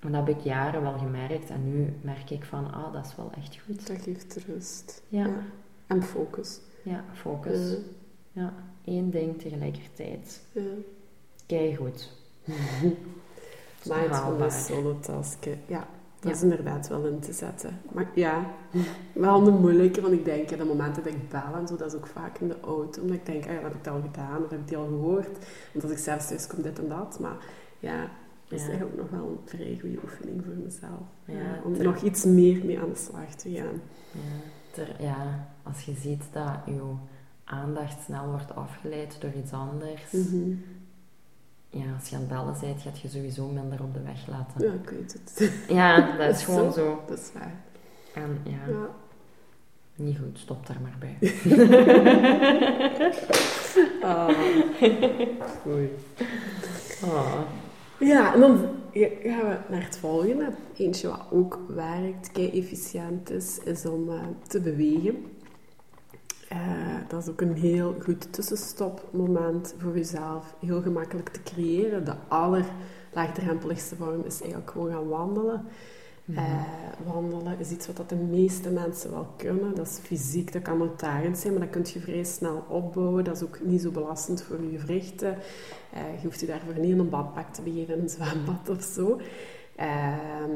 [0.00, 3.16] En dat heb ik jaren wel gemerkt en nu merk ik van, ah, dat is
[3.16, 3.86] wel echt goed.
[3.86, 5.02] Dat geeft rust.
[5.08, 5.30] Ja.
[5.86, 6.60] En focus.
[6.82, 7.76] Ja, focus.
[8.32, 8.52] Ja,
[8.84, 10.42] één ding tegelijkertijd.
[10.52, 10.62] Ja.
[11.46, 12.12] Kijk goed.
[13.92, 15.60] Mindfulness, solotasken.
[15.66, 15.88] Ja,
[16.20, 17.80] dat is inderdaad wel in te zetten.
[17.92, 18.50] Maar ja,
[19.12, 21.98] wel een moeilijke, want ik denk, de momenten dat ik bel en zo, dat is
[21.98, 23.00] ook vaak in de auto.
[23.02, 24.86] Omdat ik denk, ah, ja, dat heb ik al gedaan, of heb ik die al
[24.86, 25.46] gehoord.
[25.72, 27.18] Want als ik zelfs thuis kom, dit en dat.
[27.20, 27.36] Maar
[27.80, 28.10] ja,
[28.48, 31.06] dat is eigenlijk nog wel een vrij goede oefening voor mezelf.
[31.24, 33.80] Ja, om er nog iets meer mee aan de slag te gaan.
[34.12, 34.20] Ja,
[34.70, 36.94] ter, ja als je ziet dat je
[37.44, 40.12] aandacht snel wordt afgeleid door iets anders...
[40.12, 40.54] Mhm
[41.76, 44.66] ja, als je aan het bellen bent, gaat je sowieso minder op de weg laten.
[44.66, 45.52] Ja, ik weet het.
[45.76, 47.02] Ja, dat is, gewoon zo.
[47.08, 47.54] Dat is waar.
[48.14, 48.88] En ja, ja.
[49.94, 51.16] niet goed, stop daar maar bij.
[54.02, 54.28] oh.
[55.62, 55.90] Goed.
[57.04, 57.40] Oh.
[57.98, 58.58] Ja, en dan
[59.22, 60.48] gaan we naar het volgende.
[60.76, 65.24] Eentje wat ook werkt, kei efficiënt is, is om uh, te bewegen.
[66.52, 66.58] Uh,
[67.08, 70.54] dat is ook een heel goed tussenstopmoment voor jezelf.
[70.60, 72.04] Heel gemakkelijk te creëren.
[72.04, 75.64] De allerlaagdrempeligste vorm is eigenlijk gewoon gaan wandelen.
[76.34, 76.62] Eh,
[77.04, 79.74] wandelen is iets wat dat de meeste mensen wel kunnen.
[79.74, 83.24] Dat is fysiek, dat kan uitdagend zijn, maar dat kun je vrij snel opbouwen.
[83.24, 85.38] Dat is ook niet zo belastend voor je gewrichten.
[85.94, 89.20] Uh, je hoeft je daarvoor niet in een badpak te begeven, een zwembad of zo.
[89.76, 90.50] Ehm,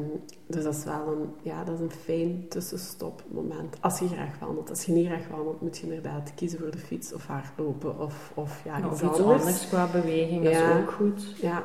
[0.47, 3.77] dus dat is wel een, ja, dat is een fijn tussenstopmoment.
[3.81, 4.69] Als je graag wandelt.
[4.69, 8.31] Als je niet graag wandelt, moet je inderdaad kiezen voor de fiets of hardlopen of,
[8.35, 9.67] of ja, of iets anders.
[9.67, 11.35] qua beweging, dat is ook goed.
[11.41, 11.63] Ja,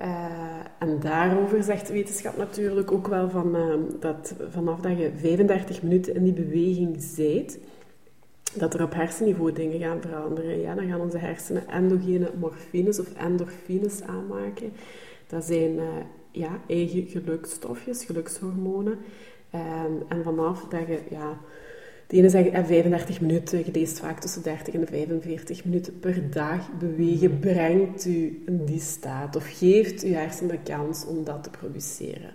[0.00, 0.06] uh,
[0.78, 6.14] en daarover zegt wetenschap natuurlijk ook wel van, uh, dat vanaf dat je 35 minuten
[6.14, 7.58] in die beweging zit,
[8.54, 10.60] dat er op hersenniveau dingen gaan veranderen.
[10.60, 14.72] Ja, dan gaan onze hersenen endogene morfines of endorfines aanmaken.
[15.26, 15.84] Dat zijn uh,
[16.30, 18.98] ja, eigen gelukstofjes, gelukshormonen.
[20.08, 21.38] en vanaf dat je ja,
[22.08, 26.78] de ene zegt 35 minuten, je leest vaak tussen 30 en 45 minuten per dag
[26.78, 31.50] bewegen, brengt u in die staat of geeft uw hersenen de kans om dat te
[31.50, 32.30] produceren.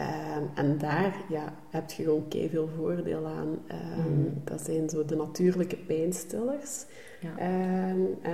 [0.00, 3.58] Ehm, en daar ja, heb je gewoon veel voordeel aan.
[3.66, 4.40] Ehm, mm.
[4.44, 6.84] Dat zijn zo de natuurlijke pijnstillers.
[7.20, 7.36] Ja.
[7.36, 8.32] Ehm, eh,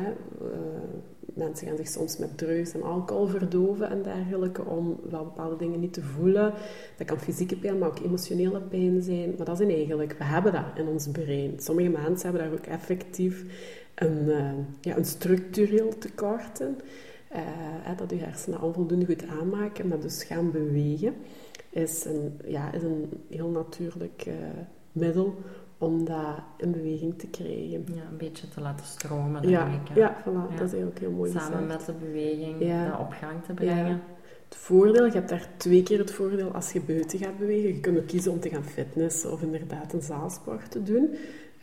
[1.24, 5.80] mensen gaan zich soms met drugs en alcohol verdoven en dergelijke om wel bepaalde dingen
[5.80, 6.52] niet te voelen.
[6.96, 9.34] Dat kan fysieke pijn, maar ook emotionele pijn zijn.
[9.36, 11.52] Maar dat zijn eigenlijk, we hebben dat in ons brein.
[11.56, 13.44] Sommige mensen hebben daar ook effectief
[13.94, 16.76] een, uh, ja, een structureel tekort in.
[17.32, 21.14] Uh, dat je hersenen onvoldoende goed aanmaken en dat dus gaan bewegen
[21.76, 24.34] is een, ja, is een heel natuurlijk uh,
[24.92, 25.34] middel
[25.78, 27.84] om dat in beweging te krijgen.
[27.94, 29.48] Ja, een beetje te laten stromen.
[29.48, 32.90] Ja, ja, voilà, dat is ook heel mooi Samen met de beweging ja.
[32.90, 34.02] dat op gang te brengen.
[34.44, 37.74] Het voordeel, je hebt daar twee keer het voordeel als je buiten gaat bewegen.
[37.74, 41.14] Je kunt ook kiezen om te gaan fitnessen of inderdaad een zaalsport te doen.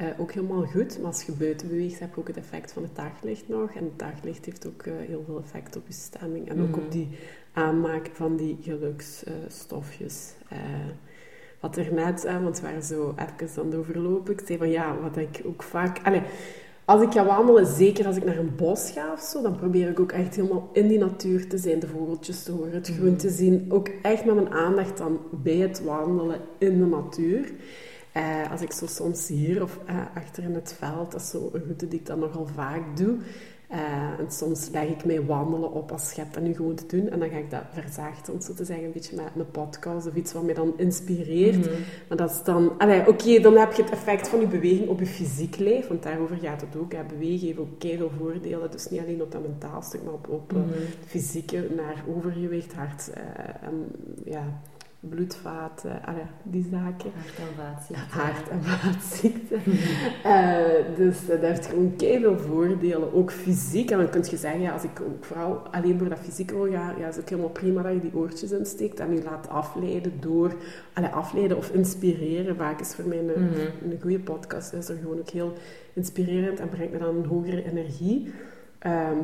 [0.01, 2.83] Uh, ook helemaal goed, maar als je buiten beweegt, heb je ook het effect van
[2.83, 3.71] het daglicht nog.
[3.73, 6.83] En het daglicht heeft ook uh, heel veel effect op je stemming en ook op
[6.83, 6.91] mhm.
[6.91, 7.09] die
[7.53, 10.33] aanmaak van die geluksstofjes.
[10.53, 10.59] Uh,
[11.59, 14.97] wat er net, want we waren zo even aan het overlopen, ik zei van ja,
[15.01, 15.99] wat ik ook vaak...
[16.03, 16.21] Allez,
[16.85, 19.89] als ik ga wandelen, zeker als ik naar een bos ga of zo, dan probeer
[19.89, 23.15] ik ook echt helemaal in die natuur te zijn, de vogeltjes te horen, het groen
[23.15, 23.65] te zien.
[23.69, 27.51] Ook echt met mijn aandacht dan bij het wandelen in de natuur.
[28.11, 31.49] Eh, als ik zo soms hier of eh, achter in het veld, dat is zo
[31.53, 33.17] een route die ik dan nogal vaak doe,
[33.73, 37.09] uh, en soms leg ik mij wandelen op als schep dat nu gewoon te doen.
[37.09, 40.07] En dan ga ik dat verzachten, om zo te zeggen, een beetje met een podcast
[40.07, 41.59] of iets wat mij dan inspireert.
[41.59, 41.81] Mhm.
[42.07, 42.71] Maar dat is dan...
[43.07, 46.37] Oké, dan heb je het effect van je beweging op je fysiek lijf, want daarover
[46.37, 46.91] gaat het ook.
[46.91, 47.03] Hè.
[47.03, 48.71] Bewegen heeft ook veel voordelen.
[48.71, 50.61] Dus niet alleen op dat mentaal stuk, maar op, op mm
[51.05, 53.85] fysieke, naar overgewicht, hart uh, en
[54.25, 54.61] ja
[55.09, 56.01] bloedvaten,
[56.43, 57.11] die zaken.
[57.15, 58.19] Hart- en vaatziekten.
[58.19, 59.61] Hart- en vaatziekten.
[60.25, 63.91] uh, dus dat heeft gewoon veel voordelen, ook fysiek.
[63.91, 66.71] En dan kun je zeggen, ja, als ik ook vooral alleen voor dat fysiek wil
[66.71, 70.13] gaan, ja, is ook helemaal prima dat je die oortjes insteekt en je laat afleiden
[70.19, 70.55] door,
[70.93, 72.55] allee, afleiden of inspireren.
[72.55, 73.91] Vaak is voor mij een, mhm.
[73.91, 75.53] een goede podcast, is er gewoon ook heel
[75.93, 78.33] inspirerend en brengt me dan een hogere energie.
[78.85, 79.19] Um,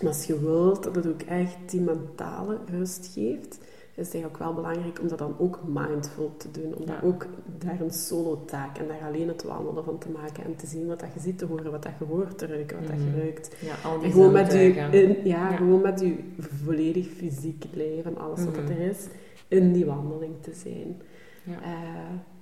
[0.00, 3.58] maar als je wilt dat het ook echt die mentale rust geeft,
[3.94, 6.74] is het ook wel belangrijk om dat dan ook mindful te doen.
[6.74, 7.26] Om ook
[7.58, 11.00] daar een solo-taak en daar alleen het wandelen van te maken en te zien wat
[11.00, 13.18] dat je ziet, te horen wat dat je hoort, te ruiken wat dat je mhm.
[13.18, 13.56] ruikt.
[13.60, 18.18] Ja, al die en gewoon met, je, ja, gewoon met je volledig fysiek leven en
[18.18, 18.70] alles wat mhm.
[18.70, 19.06] er is,
[19.48, 21.02] in die wandeling te zijn.
[21.42, 21.60] Ja.
[21.62, 22.33] Uh,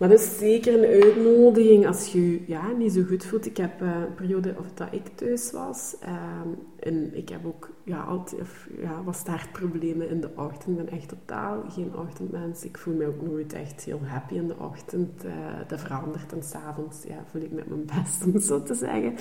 [0.00, 3.46] maar dat is zeker een uitnodiging als je ja, niet zo goed voelt.
[3.46, 5.96] Ik heb uh, een periode of dat ik thuis was.
[6.00, 10.78] Ehm, en ik heb ook ja, altijd of, ja, wat startproblemen in de ochtend.
[10.78, 12.64] Ik ben echt totaal geen ochtendmens.
[12.64, 15.24] Ik voel me ook nooit echt heel happy in de ochtend.
[15.24, 15.32] Uh,
[15.68, 19.14] dat verandert en s'avonds ja, voel ik met mijn best, om zo te zeggen.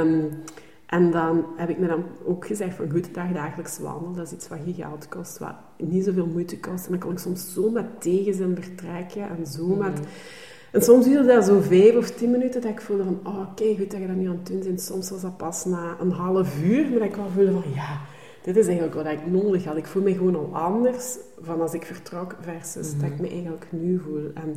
[0.00, 0.30] Um,
[0.88, 4.32] en dan heb ik me dan ook gezegd van goed, dag dagelijks wandelen, dat is
[4.32, 6.84] iets wat je geld kost, wat niet zoveel moeite kost.
[6.84, 9.78] En dan kan ik soms zo met tegenzin vertrekken en zo mm.
[9.78, 10.00] met...
[10.72, 13.74] En soms duurde dat zo vijf of tien minuten dat ik voelde van, oh oké,
[13.76, 14.80] goed dat je dat nu aan het doen bent.
[14.80, 18.00] Soms was dat pas na een half uur, maar dat ik wel voelde van, ja,
[18.42, 19.76] dit is eigenlijk wat ik nodig had.
[19.76, 23.00] Ik voel me gewoon al anders van als ik vertrok versus mm.
[23.00, 24.30] dat ik me eigenlijk nu voel.
[24.34, 24.56] En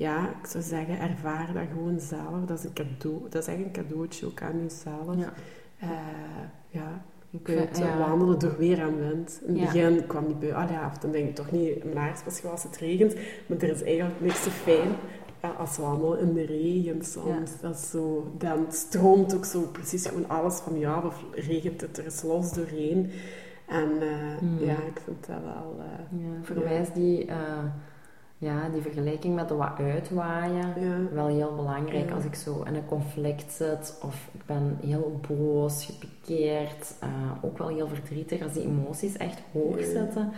[0.00, 2.44] ja, ik zou zeggen, ervaar dat gewoon zelf.
[2.46, 3.22] Dat is een cadeau.
[3.30, 5.16] Dat is eigenlijk een cadeautje ook aan jezelf.
[5.16, 5.32] Ja.
[5.82, 5.88] Uh,
[6.68, 7.02] ja.
[7.30, 7.98] Ik weet ja.
[7.98, 9.40] wandelen door weer en wind.
[9.46, 10.52] In het begin kwam die bui.
[10.52, 13.14] Ah ja, of dan denk ik toch niet, mijn laars pas als het regent.
[13.46, 14.88] Maar er is eigenlijk niks zo fijn
[15.58, 17.60] als wandelen in de regen soms.
[17.60, 21.98] Dat is zo, dan stroomt ook zo precies gewoon alles van jou of regent het
[21.98, 23.10] er is los doorheen.
[23.66, 25.76] En uh, ja, ik vind dat wel...
[25.78, 27.30] Uh, ja, voor mij is die
[28.42, 32.10] ja, die vergelijking met de wat uitwaaien, wel heel belangrijk.
[32.10, 37.08] Als ik zo in een conflict zit of ik ben heel boos, gepikeerd, uh,
[37.40, 40.32] ook wel heel verdrietig, als die emoties echt hoog zitten,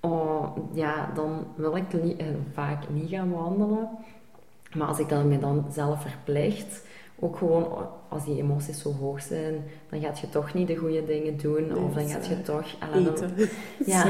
[0.00, 3.88] oh, ja, dan wil ik li- eh, vaak niet gaan wandelen.
[4.74, 6.82] Maar als ik dan me dan zelf verplicht,
[7.18, 11.04] ook gewoon als die emoties zo hoog zijn, dan gaat je toch niet de goede
[11.04, 11.66] dingen doen.
[11.66, 13.34] Nee, of dan gaat je toch allee, dan- Eten.
[13.86, 14.04] Ja.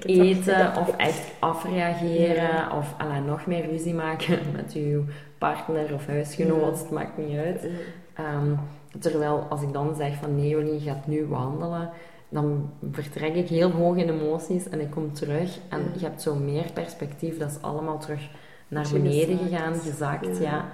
[0.00, 5.04] Eten of echt afreageren of allee, nog meer ruzie maken met uw
[5.38, 6.82] partner of huisgenoot, Ja.
[6.82, 7.66] het maakt niet uit.
[8.14, 8.52] Ehm,
[8.98, 11.90] terwijl als ik dan zeg van nee Jolien, gaat nu wandelen,
[12.28, 16.34] dan vertrek ik heel hoog in emoties en ik kom terug en je hebt zo
[16.34, 18.28] meer perspectief, dat is allemaal terug
[18.68, 20.64] naar je beneden gegaan, gezakt, ja.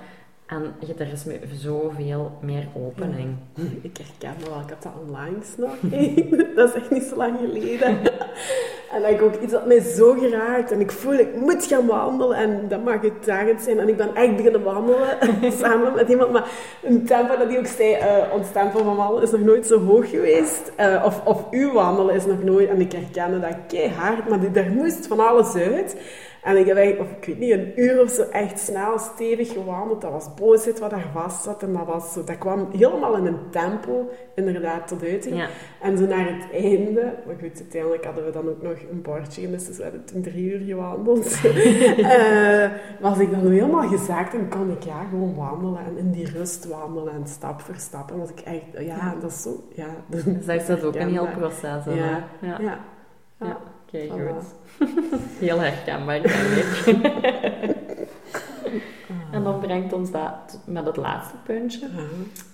[0.46, 1.24] En je, er is
[1.62, 3.36] zoveel meer opening.
[3.82, 5.74] Ik herken me wel, ik had dat onlangs nog.
[6.56, 7.88] dat is echt niet zo lang geleden.
[8.92, 10.70] en dat ik ook iets dat mij zo geraakt.
[10.72, 12.36] En ik voel, ik moet gaan wandelen.
[12.36, 13.78] En dat mag uitdagend zijn.
[13.78, 15.08] En ik ben echt beginnen wandelen
[15.60, 16.32] samen met iemand.
[16.32, 16.50] Maar
[16.82, 19.80] een tempo dat die ook zei, eh, ons tempo van wandelen is nog nooit zo
[19.84, 20.72] hoog geweest.
[20.76, 22.68] Eh, of, of uw wandelen is nog nooit.
[22.68, 24.28] En ik herkende dat keihard.
[24.28, 25.96] Maar die- daar moest van alles uit.
[26.42, 29.52] En ik heb eigenlijk, of ik weet niet, een uur of zo echt snel, stevig
[29.52, 30.00] gewandeld.
[30.00, 31.62] Dat was boosheid wat daar vast zat.
[31.62, 35.36] En dat, was zo, dat kwam helemaal in een tempo, inderdaad, tot uiting.
[35.36, 35.46] Ja.
[35.80, 39.40] En zo naar het einde, maar goed, uiteindelijk hadden we dan ook nog een bordje
[39.40, 41.30] gemist, dus we hebben toen drie uur gewandeld.
[42.02, 46.30] Eh, was ik dan helemaal gezaakt en kon ik ja, gewoon wandelen en in die
[46.30, 48.10] rust wandelen en stap voor stap.
[48.10, 49.86] En was ik echt, ja, dat is zo, ja.
[50.06, 51.84] Dus daar zit ook een heel proces.
[51.84, 52.78] Ja, ja.
[53.38, 53.58] ja.
[53.92, 53.98] Ja.
[53.98, 54.34] Kijk, Voilà.
[54.78, 54.88] goed.
[55.40, 56.96] Heel herkenbaar, denk ik.
[59.32, 61.86] En dan brengt ons dat met het laatste puntje.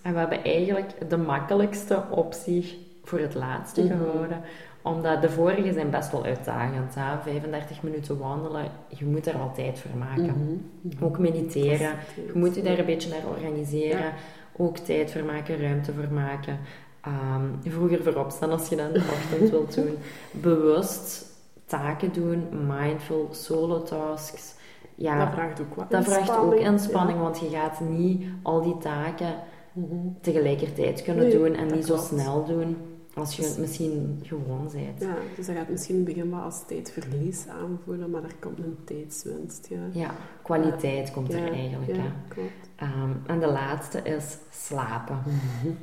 [0.02, 3.96] En we hebben eigenlijk de makkelijkste optie voor het laatste Mhm.
[3.98, 4.40] gehouden.
[4.82, 6.94] Omdat de vorige zijn best wel uitdagend.
[6.94, 7.18] Hè?
[7.22, 10.60] 35 minuten wandelen, je moet er wel tijd voor maken.
[10.82, 11.04] Mhm.
[11.04, 11.90] Ook mediteren.
[12.14, 13.98] Je moet je daar een beetje naar organiseren.
[14.02, 14.12] Ja.
[14.56, 16.58] Ook tijd voor maken, ruimte voor maken.
[17.00, 19.96] Ehm, vroeger voor opstaan als je dat in de ochtend wilt doen.
[20.30, 21.27] Bewust
[21.68, 24.54] taken doen, mindful, solo tasks.
[24.94, 27.16] Ja, dat vraagt ook wat dat vraagt ook inspanning.
[27.18, 27.22] Ja.
[27.24, 29.34] want je gaat niet al die taken
[29.72, 29.96] Mhm.
[30.20, 32.76] tegelijkertijd kunnen Nee, doen en niet zo snel doen
[33.14, 35.00] als je Dus- het misschien gewoon bent.
[35.00, 38.58] Ja, dus dat gaat misschien in het begin wel als tijdverlies aanvoelen, maar er komt
[38.58, 39.66] een tijdswinst.
[39.70, 40.10] Ja, Ja,
[40.42, 41.96] kwaliteit komt er eigenlijk.
[41.96, 42.50] ja, klopt.
[42.76, 45.22] Ehm, en de laatste is slapen.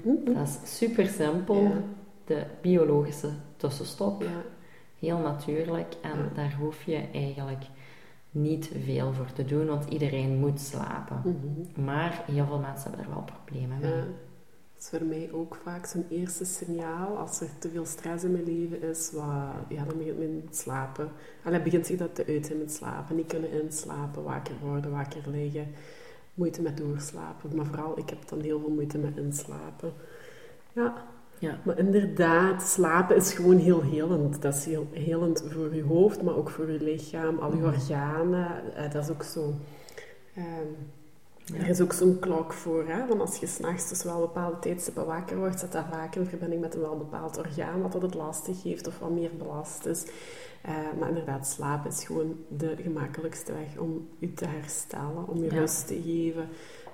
[0.03, 0.33] Mhm.
[0.33, 1.71] Dat is super simpel.
[2.25, 4.21] De biologische tussenstop.
[4.21, 4.27] Ja.
[4.99, 5.93] Heel natuurlijk.
[6.01, 7.63] En daar hoef je eigenlijk
[8.31, 11.21] niet veel voor te doen, want iedereen moet slapen.
[11.23, 11.85] Mhm.
[11.85, 13.91] Maar heel veel mensen hebben er wel problemen mee.
[13.91, 14.03] Ja.
[14.75, 17.17] Dat is voor mij ook vaak zo'n eerste signaal.
[17.17, 20.57] Als er te veel stress in mijn leven is, wat, ja, dan begint men met
[20.57, 21.11] slapen.
[21.43, 23.15] Allee, begint zich dat te uiten met slapen.
[23.15, 25.67] Niet kunnen inslapen, wakker worden, wakker liggen.
[26.33, 27.55] Moeite met doorslapen.
[27.55, 29.93] Maar vooral, ik heb dan heel veel moeite met inslapen.
[30.73, 31.05] Ja,
[31.39, 31.59] Ja.
[31.63, 34.41] maar inderdaad, slapen is gewoon heel helend.
[34.41, 37.65] Dat is heel helend voor je hoofd, maar ook voor je lichaam, al je Mhm.
[37.65, 38.75] organen.
[38.75, 39.53] Eh, dat is ook zo...
[40.35, 40.45] ehm,
[41.45, 41.55] Ja.
[41.55, 43.07] er is ook zo'n klok voor, hè?
[43.07, 46.61] Want als je s'nachts dus wel bepaalde tijdstippen wakker wordt, zit dat vaak in verbinding
[46.61, 50.03] met een wel bepaald orgaan wat dat het lastig heeft of wat meer belast is.
[50.61, 55.53] Eh, maar inderdaad, slaap is gewoon de gemakkelijkste weg om je te herstellen, om je
[55.53, 55.59] Ja.
[55.59, 56.47] rust te geven,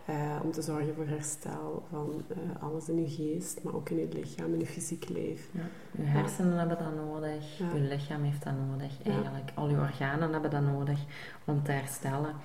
[0.05, 3.97] eh, om te zorgen voor herstel van eh, alles in je geest, maar ook in
[3.97, 5.49] je lichaam, in je fysiek leven.
[5.51, 5.61] Ja.
[5.91, 7.65] Je hersenen hebben dat nodig, Ja.
[7.73, 9.51] je lichaam heeft dat nodig eigenlijk.
[9.55, 10.99] Al je organen hebben dat nodig
[11.45, 12.35] om te herstellen.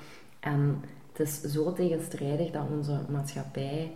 [0.41, 3.93] En het is zo tegenstrijdig dat onze maatschappij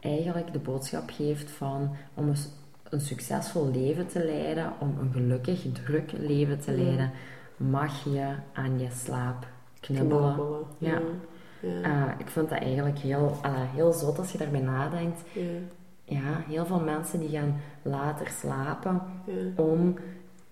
[0.00, 6.12] eigenlijk de boodschap geeft van om een, succesvol leven te leiden, om een gelukkig, druk
[6.12, 7.10] leven te leiden,
[7.56, 9.46] mag je aan je slaap
[9.80, 10.34] knibbelen.
[10.34, 10.64] Knabbelen.
[10.78, 11.00] Ja.
[11.60, 11.82] Ja.
[11.82, 13.36] Eh, ik vind dat eigenlijk heel,
[13.74, 15.20] heel zot als je daarbij nadenkt.
[16.04, 16.42] Ja.
[16.48, 19.02] Heel veel mensen die gaan later slapen
[19.56, 19.94] om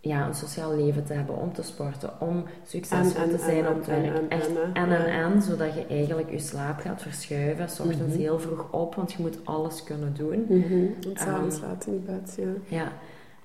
[0.01, 3.65] ja, een sociaal leven te hebben, om te sporten, om succesvol En, en, te zijn
[3.65, 4.17] en, op het en, werk.
[4.17, 8.19] en, Echt en, en en zodat je eigenlijk je slaap gaat verschuiven, s ochtends Mhm.
[8.23, 10.45] heel vroeg op, want je moet alles kunnen doen.
[10.49, 10.73] Mhm.
[10.73, 12.77] En s'avonds Ehm, laat in bed, ja.
[12.77, 12.93] Ja,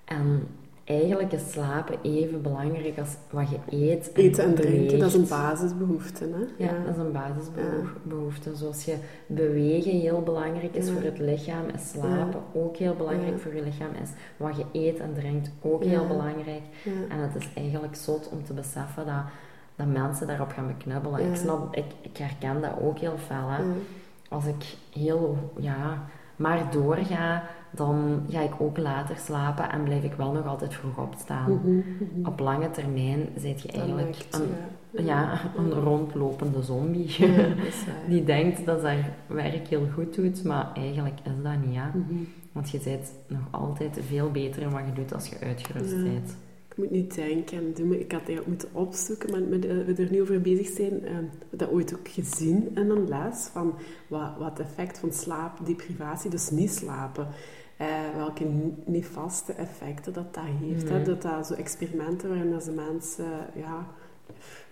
[0.06, 0.47] en
[0.84, 5.13] eigenlijk is slapen even belangrijk als wat je eet en Eten en drinken, dat is
[5.13, 6.65] een basisbehoefte, hè?
[6.65, 8.56] Ja, dat is een basisbehoefte.
[8.56, 8.96] Zoals je
[9.28, 10.93] bewegen heel belangrijk is Ja.
[10.93, 14.10] voor het lichaam, is slapen ook heel belangrijk voor je lichaam is.
[14.38, 16.62] Wat je eet en drinkt ook heel belangrijk.
[17.10, 19.24] En het is eigenlijk zot om te beseffen dat,
[19.76, 21.30] dat mensen daarop gaan beknubbelen.
[21.30, 23.49] Ik snap, ik, ik herken dat ook heel fel.
[23.49, 23.64] Hè.
[24.30, 26.03] Als ik heel, ja,
[26.36, 27.43] maar doorga,
[27.76, 31.51] dan ga ik ook later slapen en blijf ik wel nog altijd vroeg opstaan.
[31.51, 32.28] Mhm, mhm.
[32.28, 35.21] Op lange termijn zit je eigenlijk lijkt, een, ja.
[35.21, 37.15] ja, een rondlopende zombie.
[37.17, 37.47] Ja.
[38.09, 41.74] Die denkt dat haar werk heel goed doet, maar eigenlijk is dat niet.
[41.74, 41.91] Ja?
[41.93, 42.24] Mhm.
[42.51, 46.01] Want je bent nog altijd veel beter in wat je doet als je uitgerust Ja.
[46.01, 46.38] bent.
[46.69, 47.93] Ik moet nu denken, doen.
[47.93, 51.09] ik had eigenlijk moeten opzoeken, maar met, we er nu over bezig zijn, uh,
[51.49, 53.74] we dat ooit ook gezien in een les, van
[54.07, 57.28] wat, wat het effect van slaapdeprivatie, dus niet slapen,
[57.84, 58.46] uh, welke
[58.86, 60.90] nefaste effecten dat dat heeft.
[60.90, 60.98] Hè?
[60.98, 61.06] Mhm.
[61.06, 63.88] Dat dat zo experimenten waarin dat ze mensen, ja,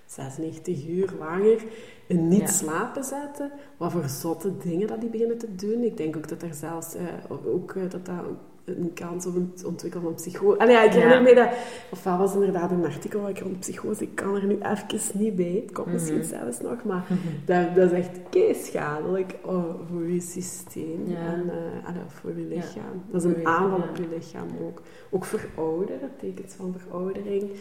[0.05, 1.63] 96 uur langer
[2.07, 5.83] in niet slapen zetten, wat voor zotte dingen dat die beginnen te doen.
[5.83, 8.23] Ik denk ook dat er zelfs uh, ook, dat dat
[8.65, 10.59] een kans op het ontwikkelen van psychose.
[10.59, 11.21] Allee, ja, ik herinner ja.
[11.21, 11.49] me dat...
[11.91, 14.03] Ofwel was inderdaad een artikel ik rond psychose...
[14.03, 15.61] Ik kan er nu even niet bij.
[15.65, 16.83] Het komt mm misschien zelfs nog.
[16.83, 21.15] Maar mm dat, dat, is echt schadelijk oh, voor je systeem.
[21.15, 23.03] En uh, voor je lichaam.
[23.11, 24.81] Dat is een aanval op je lichaam ook.
[25.09, 26.09] Ook voor ouderen.
[26.19, 27.51] Tekens van veroudering.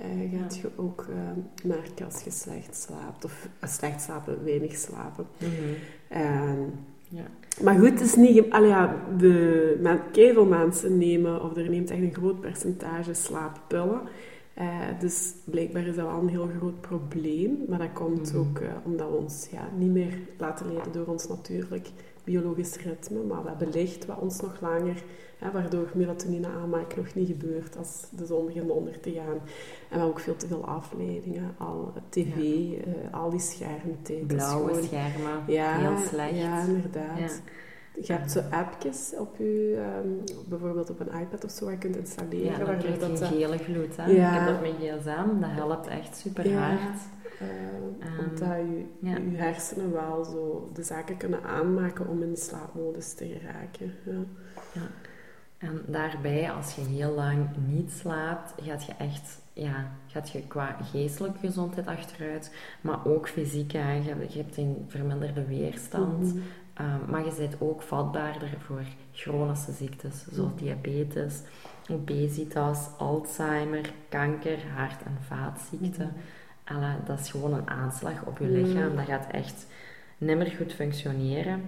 [0.00, 1.16] Uh, gaat je ook uh,
[1.64, 3.24] merken als je slecht slaapt.
[3.24, 5.26] Of slecht slapen, weinig slapen.
[5.38, 6.72] Mm -hmm.
[7.10, 7.26] Ja.
[7.62, 8.50] Maar goed, het is niet...
[8.50, 9.78] Allee, ja, de,
[10.12, 14.00] veel mensen nemen, of er neemt echt een groot percentage slaappillen.
[14.58, 14.66] Uh,
[15.00, 17.64] dus blijkbaar is dat wel een heel groot probleem.
[17.68, 18.40] Maar dat komt mhm.
[18.40, 21.88] ook uh, omdat we ons ja, niet meer laten leiden door ons natuurlijk
[22.24, 23.22] biologisch ritme.
[23.22, 25.02] Maar we hebben licht wat ons nog langer
[25.52, 29.24] waardoor melatonine aanmaak nog niet gebeurt als de zon begint onder te gaan.
[29.24, 34.26] En we hebben ook veel te veel afleidingen, al tv, uh, al die schermtijd.
[34.26, 36.36] Blauwe schermen, ja, heel slecht.
[36.36, 37.42] Ja, inderdaad.
[38.02, 41.78] Je hebt zo appjes op je, um, bijvoorbeeld op een iPad of zo, waar je
[41.78, 42.58] kunt installeren.
[42.58, 43.96] Ja, dan krijg je een gele gloed.
[43.96, 44.10] Hè?
[44.10, 44.32] Ja.
[44.32, 46.98] Ik heb dat met gsm, dat helpt echt super hard.
[47.42, 49.16] Uh, um, omdat je, ja.
[49.16, 53.94] je hersenen wel zo de zaken kunnen aanmaken om in slaapmodus te geraken.
[54.04, 54.24] Ja.
[54.72, 54.86] ja.
[55.58, 60.76] En daarbij, als je heel lang niet slaapt, gaat je echt, ja, gaat je qua
[60.82, 63.72] geestelijke gezondheid achteruit, maar ook fysiek.
[63.72, 66.42] Je, hebt een verminderde weerstand, mm
[67.06, 70.64] maar je bent ook vatbaarder voor chronische ziektes, zoals mhm.
[70.64, 71.40] diabetes,
[71.90, 76.06] obesitas, Alzheimer, kanker, hart- en vaatziekten.
[76.06, 76.22] Mm
[77.04, 78.96] dat is gewoon een aanslag op je lichaam.
[78.96, 79.66] Dat gaat echt
[80.18, 81.62] nimmer goed functioneren.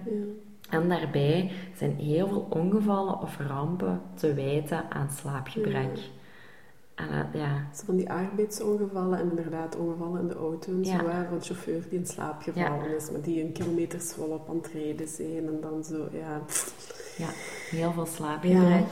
[0.69, 5.99] En daarbij zijn heel veel ongevallen of rampen te wijten aan slaapgebrek.
[6.95, 7.67] En, uh, ja.
[7.75, 10.97] Zo van die arbeidsongevallen en inderdaad ongevallen in de auto en zo,
[11.29, 15.07] van chauffeur die in slaap gevallen is, maar die een kilometers volop aan het rijden
[15.07, 16.41] zijn en dan zo, ja.
[17.17, 17.29] Ja,
[17.69, 18.85] heel veel slaapgebrek.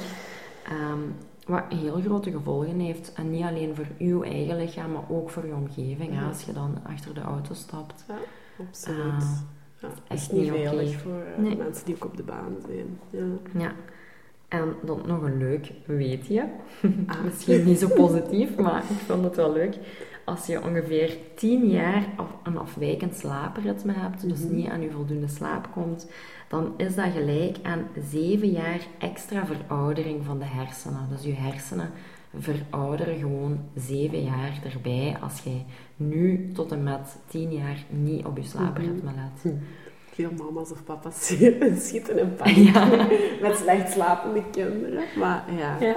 [0.91, 3.13] Um, wat heel grote gevolgen heeft.
[3.13, 6.23] En niet alleen voor uw eigen lichaam, maar ook voor je omgeving.
[6.27, 8.05] Als je dan achter de auto stapt.
[8.07, 8.15] Ja,
[8.67, 9.23] absoluut.
[9.23, 9.39] Uh,
[9.81, 12.99] ja, echt niet veilig voor uh, mensen die ook op de baan zijn.
[13.09, 13.59] Ja.
[13.61, 13.73] ja.
[14.47, 16.49] En dan nog een leuk weetje.
[17.07, 17.23] Ah.
[17.25, 19.77] Misschien niet zo positief, maar ik vond het wel leuk.
[20.31, 22.05] Als je ongeveer 10 jaar
[22.43, 24.55] een afwijkend slaapritme hebt, dus mhm.
[24.55, 26.09] niet aan je voldoende slaap komt,
[26.47, 31.07] dan is dat gelijk aan 7 jaar extra veroudering van de hersenen.
[31.09, 31.89] Dus je hersenen
[32.37, 35.65] verouderen gewoon 7 jaar erbij als jij
[35.95, 39.53] nu tot en met 10 jaar niet op je slaapritme let.
[39.53, 39.63] Mhm.
[40.11, 41.25] Veel mama's of papa's
[41.85, 43.07] schieten in paniek ja.
[43.41, 45.03] met slecht slapende kinderen.
[45.17, 45.77] Maar ja.
[45.79, 45.95] ja.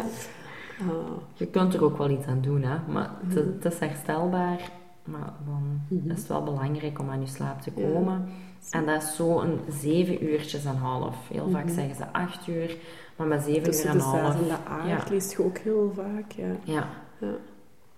[0.80, 1.22] Oh.
[1.34, 2.92] Je kunt er ook wel iets aan doen, hè.
[2.92, 3.66] Maar het, mhm.
[3.66, 4.70] is herstelbaar.
[5.04, 6.10] Maar dan mhm.
[6.10, 8.28] is het wel belangrijk om aan je slaap te komen.
[8.70, 11.28] En dat is zo een zeven uurtjes en half.
[11.28, 11.74] Heel vaak mhm.
[11.74, 12.76] zeggen ze acht uur,
[13.16, 14.36] maar met zeven uur en half.
[14.36, 15.04] Tussen de acht ja.
[15.10, 16.56] leest je ook heel vaak, ja.
[16.64, 16.88] ja.
[17.20, 17.34] ja.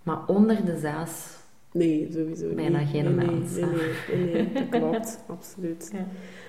[0.02, 1.34] Maar onder de zes...
[1.72, 2.88] Nee, sowieso Bijna niet.
[2.88, 3.54] geen nee, mens.
[3.54, 5.24] Nee, nee, nee, dat klopt.
[5.26, 5.92] absoluut.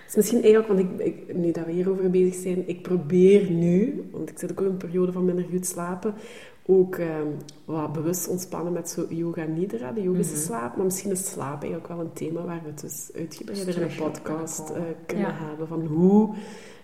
[0.07, 4.03] Is misschien eigenlijk, want ik, ik, nu dat we hierover bezig zijn, ik probeer nu,
[4.11, 6.13] want ik zit ook in een periode van minder goed slapen,
[6.65, 10.75] ook um, wat bewust ontspannen met zo yoga nidra, de yogische mm slaap.
[10.75, 13.95] Maar misschien is slaap eigenlijk wel een thema waar we het dus uitgebreider in een
[13.95, 15.67] podcast uh, kunnen hebben.
[15.67, 16.33] Van hoe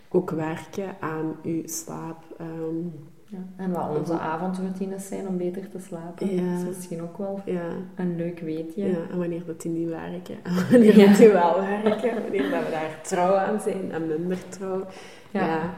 [0.10, 2.24] ook werken aan uw slaap.
[2.42, 2.94] Um,
[3.34, 3.64] ja.
[3.64, 6.36] En wat onze avondroutines zijn om beter te slapen.
[6.36, 6.52] Ja.
[6.52, 7.66] Dat is misschien ook wel ja.
[7.96, 8.86] een leuk weetje.
[8.86, 10.36] Ja, en wanneer dat die niet werken.
[10.44, 12.22] En wanneer dat die wel werken.
[12.22, 14.86] Wanneer dat we daar trouw aan zijn en minder trouw.
[15.32, 15.74] ja.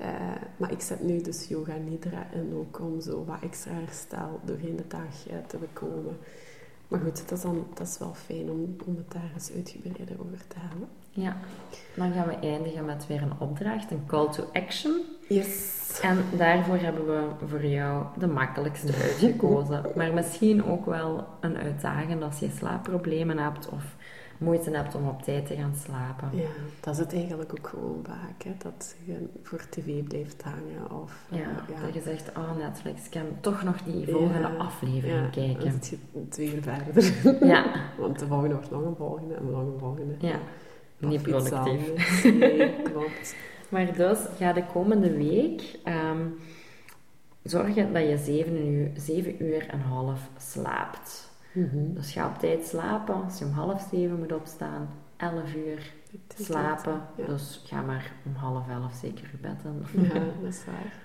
[0.00, 0.08] Uh,
[0.56, 4.76] maar ik zet nu dus yoga nidra in ook om zo wat extra herstel doorheen
[4.76, 6.16] de dag uh, te bekomen.
[6.88, 10.16] Maar goed, dat is, dan, dat is wel fijn om, om het daar eens uitgebreider
[10.20, 10.88] over te hebben.
[11.10, 11.36] Ja,
[11.96, 15.00] dan gaan we eindigen met weer een opdracht, een call to action.
[15.34, 16.00] Yes.
[16.02, 19.82] En daarvoor hebben we voor jou de makkelijkste uitgekozen.
[19.96, 23.84] maar misschien ook wel een uitdaging als je slaapproblemen hebt of
[24.38, 26.28] moeite hebt om op tijd te gaan slapen.
[26.32, 26.48] Ja,
[26.80, 31.02] dat is het eigenlijk ook gewoon vaak, hè, dat je voor tv blijft hangen.
[31.02, 31.84] Of, ja, ja.
[31.84, 35.60] dat je zegt, oh Netflix, ik kan toch nog die volgende aflevering kijken.
[35.60, 37.12] dan zit je twee uur verder.
[37.54, 37.64] Ja.
[37.98, 40.14] Want de volgende wordt nog een volgende en nog een volgende.
[40.18, 40.38] Ja,
[40.98, 42.24] niet productief.
[42.24, 43.34] Nee, klopt.
[43.72, 45.78] Maar dus, ga de komende week...
[45.84, 46.34] Um,
[47.42, 51.30] zorgen dat je 7 uur, 7 uur en half slaapt.
[51.52, 51.94] Mhm.
[51.94, 53.24] Dus ga op tijd slapen.
[53.24, 55.92] Als je om half 7 moet opstaan, 11 uur
[56.38, 57.00] slapen.
[57.16, 57.26] Ja.
[57.26, 60.02] Dus ga maar om half 11 zeker je bed in.
[60.02, 60.12] Ja,
[60.42, 61.00] dat is waar.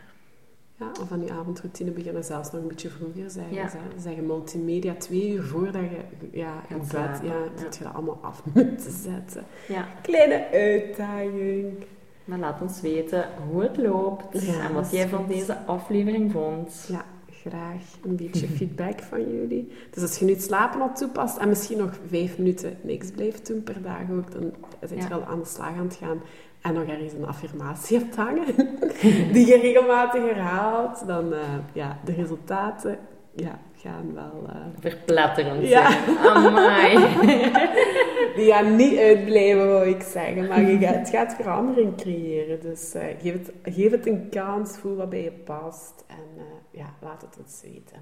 [0.80, 3.54] Ja, of aan je avondroutine beginnen zelfs nog een beetje vroeger zeggen.
[3.54, 3.70] Ja.
[3.98, 6.00] Zeggen multimedia twee uur voordat je
[6.32, 7.64] ja, in Gaat bed, ja.
[7.64, 9.44] dat je dat allemaal af moet zetten.
[9.68, 11.86] Ja, Kleine uitdaging.
[12.28, 16.86] Maar laat ons weten hoe het loopt Ja, en wat jij van deze aflevering vond.
[16.88, 19.72] Ja, graag een beetje feedback van jullie.
[19.92, 23.48] Dus als je nu het slapen al toepast en misschien nog vijf minuten niks blijft
[23.48, 24.54] doen per dag ook, dan
[24.88, 26.22] zit je al aan de slag aan het gaan
[26.62, 28.46] en nog ergens een affirmatie hebt hangen
[29.34, 31.40] die je regelmatig herhaalt, dan eh,
[31.74, 32.98] ja, de resultaten
[33.36, 34.44] ja, gaan wel...
[34.50, 35.92] eh, Verpletterend Ja.
[35.92, 36.18] zijn.
[36.18, 36.98] Amai.
[38.36, 42.60] die gaan niet uitblijven, wou ik zeggen, maar je gaat, het gaat verandering creëren.
[42.62, 46.80] Dus eh, geef, het, geef het een kans, voel wat bij je past en eh,
[46.80, 47.98] ja, laat het ons weten.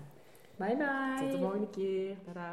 [0.57, 1.19] Bye bye.
[1.19, 2.15] Tot de volgende keer.
[2.33, 2.43] Bye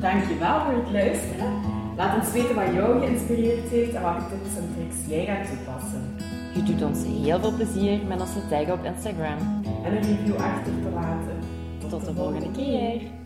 [0.00, 1.60] Dankjewel voor het luisteren.
[1.96, 6.16] Laat ons weten wat jou geïnspireerd heeft en welke tips en tricks jij gaat toepassen.
[6.54, 9.38] Je doet ons heel veel plezier met ons te taggen op Instagram.
[9.84, 11.38] En een review achter te laten.
[11.88, 13.21] Tot de volgende keer.